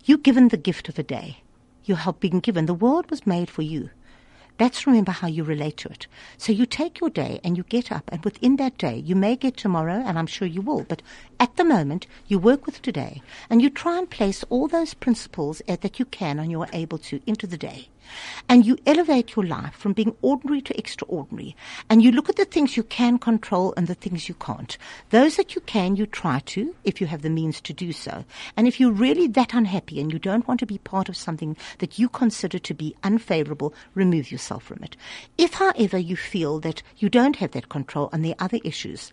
[0.05, 1.37] You're given the gift of a day.
[1.83, 2.65] You have been given.
[2.65, 3.89] The world was made for you.
[4.57, 6.07] That's remember how you relate to it.
[6.37, 9.35] So you take your day and you get up, and within that day, you may
[9.35, 11.01] get tomorrow, and I'm sure you will, but
[11.39, 15.61] at the moment, you work with today and you try and place all those principles
[15.67, 17.89] uh, that you can and you're able to into the day.
[18.47, 21.55] And you elevate your life from being ordinary to extraordinary.
[21.89, 24.77] And you look at the things you can control and the things you can't.
[25.09, 28.23] Those that you can, you try to, if you have the means to do so.
[28.55, 31.57] And if you're really that unhappy and you don't want to be part of something
[31.79, 34.95] that you consider to be unfavorable, remove yourself from it.
[35.37, 39.11] If, however, you feel that you don't have that control on the other issues,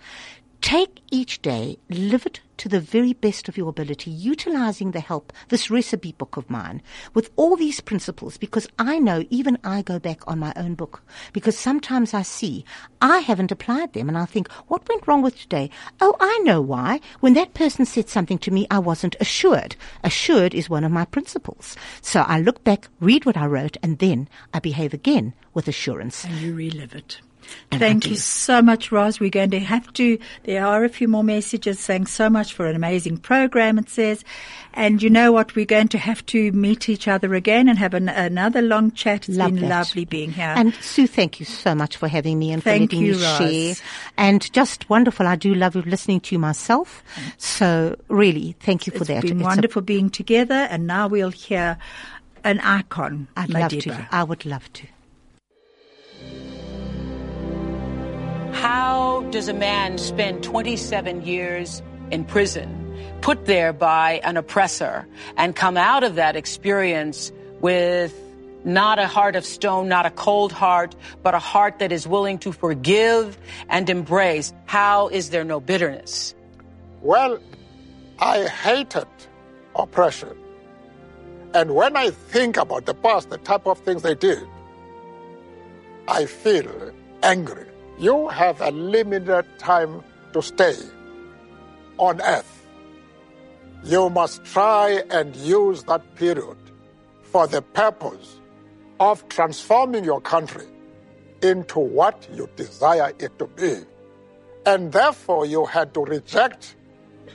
[0.63, 5.33] Take each day, live it to the very best of your ability, utilizing the help,
[5.49, 6.81] this recipe book of mine,
[7.13, 11.03] with all these principles, because I know even I go back on my own book,
[11.33, 12.65] because sometimes I see
[13.03, 15.69] I haven't applied them and I think, what went wrong with today?
[16.01, 17.01] Oh, I know why.
[17.19, 19.75] When that person said something to me, I wasn't assured.
[20.05, 21.77] Assured is one of my principles.
[22.01, 26.25] So I look back, read what I wrote, and then I behave again with assurance.
[26.25, 27.21] And you relive it.
[27.71, 29.21] Thank you so much, Roz.
[29.21, 32.67] We're going to have to, there are a few more messages saying so much for
[32.67, 34.25] an amazing program, it says.
[34.75, 35.55] And you know what?
[35.55, 39.29] We're going to have to meet each other again and have an, another long chat.
[39.29, 39.69] It's Love been that.
[39.69, 40.55] lovely being here.
[40.57, 43.23] And Sue, thank you so much for having me and Thank for letting you, me
[43.23, 43.39] Roz.
[43.39, 43.87] share.
[44.17, 45.27] And just wonderful.
[45.27, 47.03] I do love listening to you myself.
[47.37, 49.23] So really, thank you for it's that.
[49.23, 50.55] Been it's been wonderful being together.
[50.55, 51.79] And now we'll hear
[52.45, 54.09] an icon, I'd love to.
[54.11, 54.87] I would love to.
[58.63, 61.83] How does a man spend 27 years
[62.13, 62.71] in prison,
[63.21, 65.05] put there by an oppressor,
[65.37, 68.15] and come out of that experience with
[68.63, 70.95] not a heart of stone, not a cold heart,
[71.25, 73.37] but a heart that is willing to forgive
[73.69, 74.53] and embrace?
[74.67, 76.33] How is there no bitterness?
[77.01, 77.41] Well,
[78.21, 79.09] I hated
[79.75, 80.39] oppression.
[81.53, 84.47] And when I think about the past, the type of things they did,
[86.07, 86.93] I feel
[87.25, 87.72] angry.
[88.03, 90.75] You have a limited time to stay
[91.99, 92.67] on earth.
[93.85, 96.57] You must try and use that period
[97.23, 98.41] for the purpose
[98.99, 100.67] of transforming your country
[101.43, 103.77] into what you desire it to be.
[104.67, 106.75] And therefore, you had to reject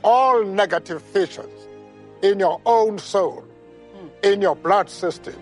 [0.04, 1.70] all negative features
[2.22, 3.46] in your own soul,
[3.96, 4.08] hmm.
[4.22, 5.42] in your blood system,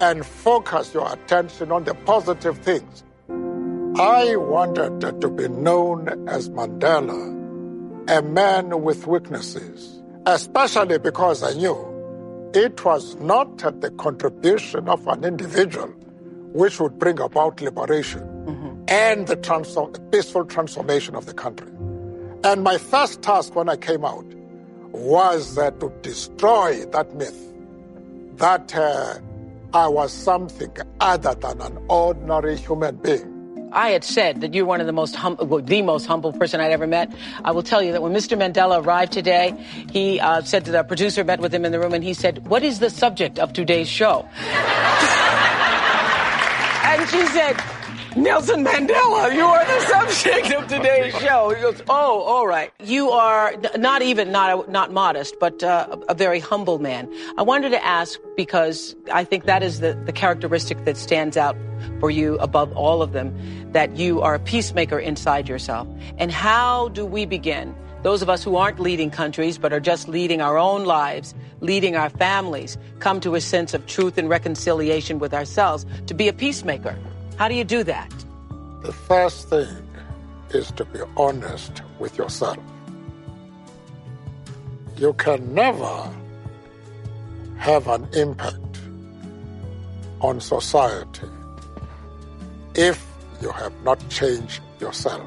[0.00, 3.04] and focus your attention on the positive things.
[3.96, 11.76] I wanted to be known as Mandela, a man with weaknesses, especially because I knew
[12.54, 15.88] it was not the contribution of an individual
[16.52, 21.68] which would bring about liberation and the transform- peaceful transformation of the country.
[22.42, 24.24] And my first task when I came out
[24.92, 27.38] was uh, to destroy that myth
[28.36, 29.18] that uh,
[29.74, 33.39] I was something other than an ordinary human being.
[33.72, 36.60] I had said that you're one of the most hum- well, the most humble person
[36.60, 37.10] I'd ever met.
[37.44, 38.36] I will tell you that when Mr.
[38.38, 39.54] Mandela arrived today,
[39.92, 42.46] he uh, said to the producer, met with him in the room, and he said,
[42.48, 44.28] "What is the subject of today's show?"
[46.84, 47.56] and she said,
[48.16, 51.54] Nelson Mandela, you are the subject of today's show.
[51.54, 52.72] He goes, oh, all right.
[52.82, 57.08] You are not even not not modest, but uh, a, a very humble man.
[57.38, 61.56] I wanted to ask because I think that is the, the characteristic that stands out
[62.00, 63.32] for you above all of them,
[63.72, 65.86] that you are a peacemaker inside yourself.
[66.18, 67.74] And how do we begin?
[68.02, 71.94] Those of us who aren't leading countries but are just leading our own lives, leading
[71.94, 76.32] our families, come to a sense of truth and reconciliation with ourselves to be a
[76.32, 76.98] peacemaker.
[77.40, 78.12] How do you do that?
[78.82, 79.88] The first thing
[80.50, 82.58] is to be honest with yourself.
[84.98, 86.12] You can never
[87.56, 88.80] have an impact
[90.20, 91.30] on society
[92.74, 93.02] if
[93.40, 95.26] you have not changed yourself.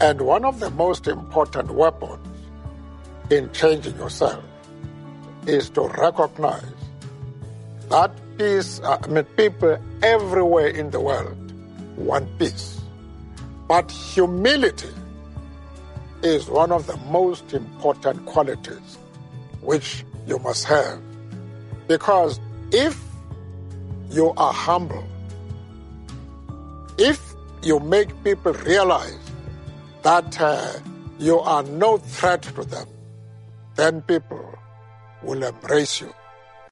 [0.00, 2.24] And one of the most important weapons
[3.28, 4.44] in changing yourself
[5.48, 6.62] is to recognize
[7.88, 11.36] that peace, uh, I mean, people everywhere in the world
[11.98, 12.80] want peace.
[13.68, 14.88] But humility
[16.22, 18.96] is one of the most important qualities
[19.60, 20.98] which you must have.
[21.86, 22.40] Because
[22.72, 22.98] if
[24.08, 25.06] you are humble,
[26.96, 27.20] if
[27.62, 29.18] you make people realize
[30.02, 30.72] that uh,
[31.18, 32.88] you are no threat to them,
[33.76, 34.58] then people
[35.22, 36.10] will embrace you.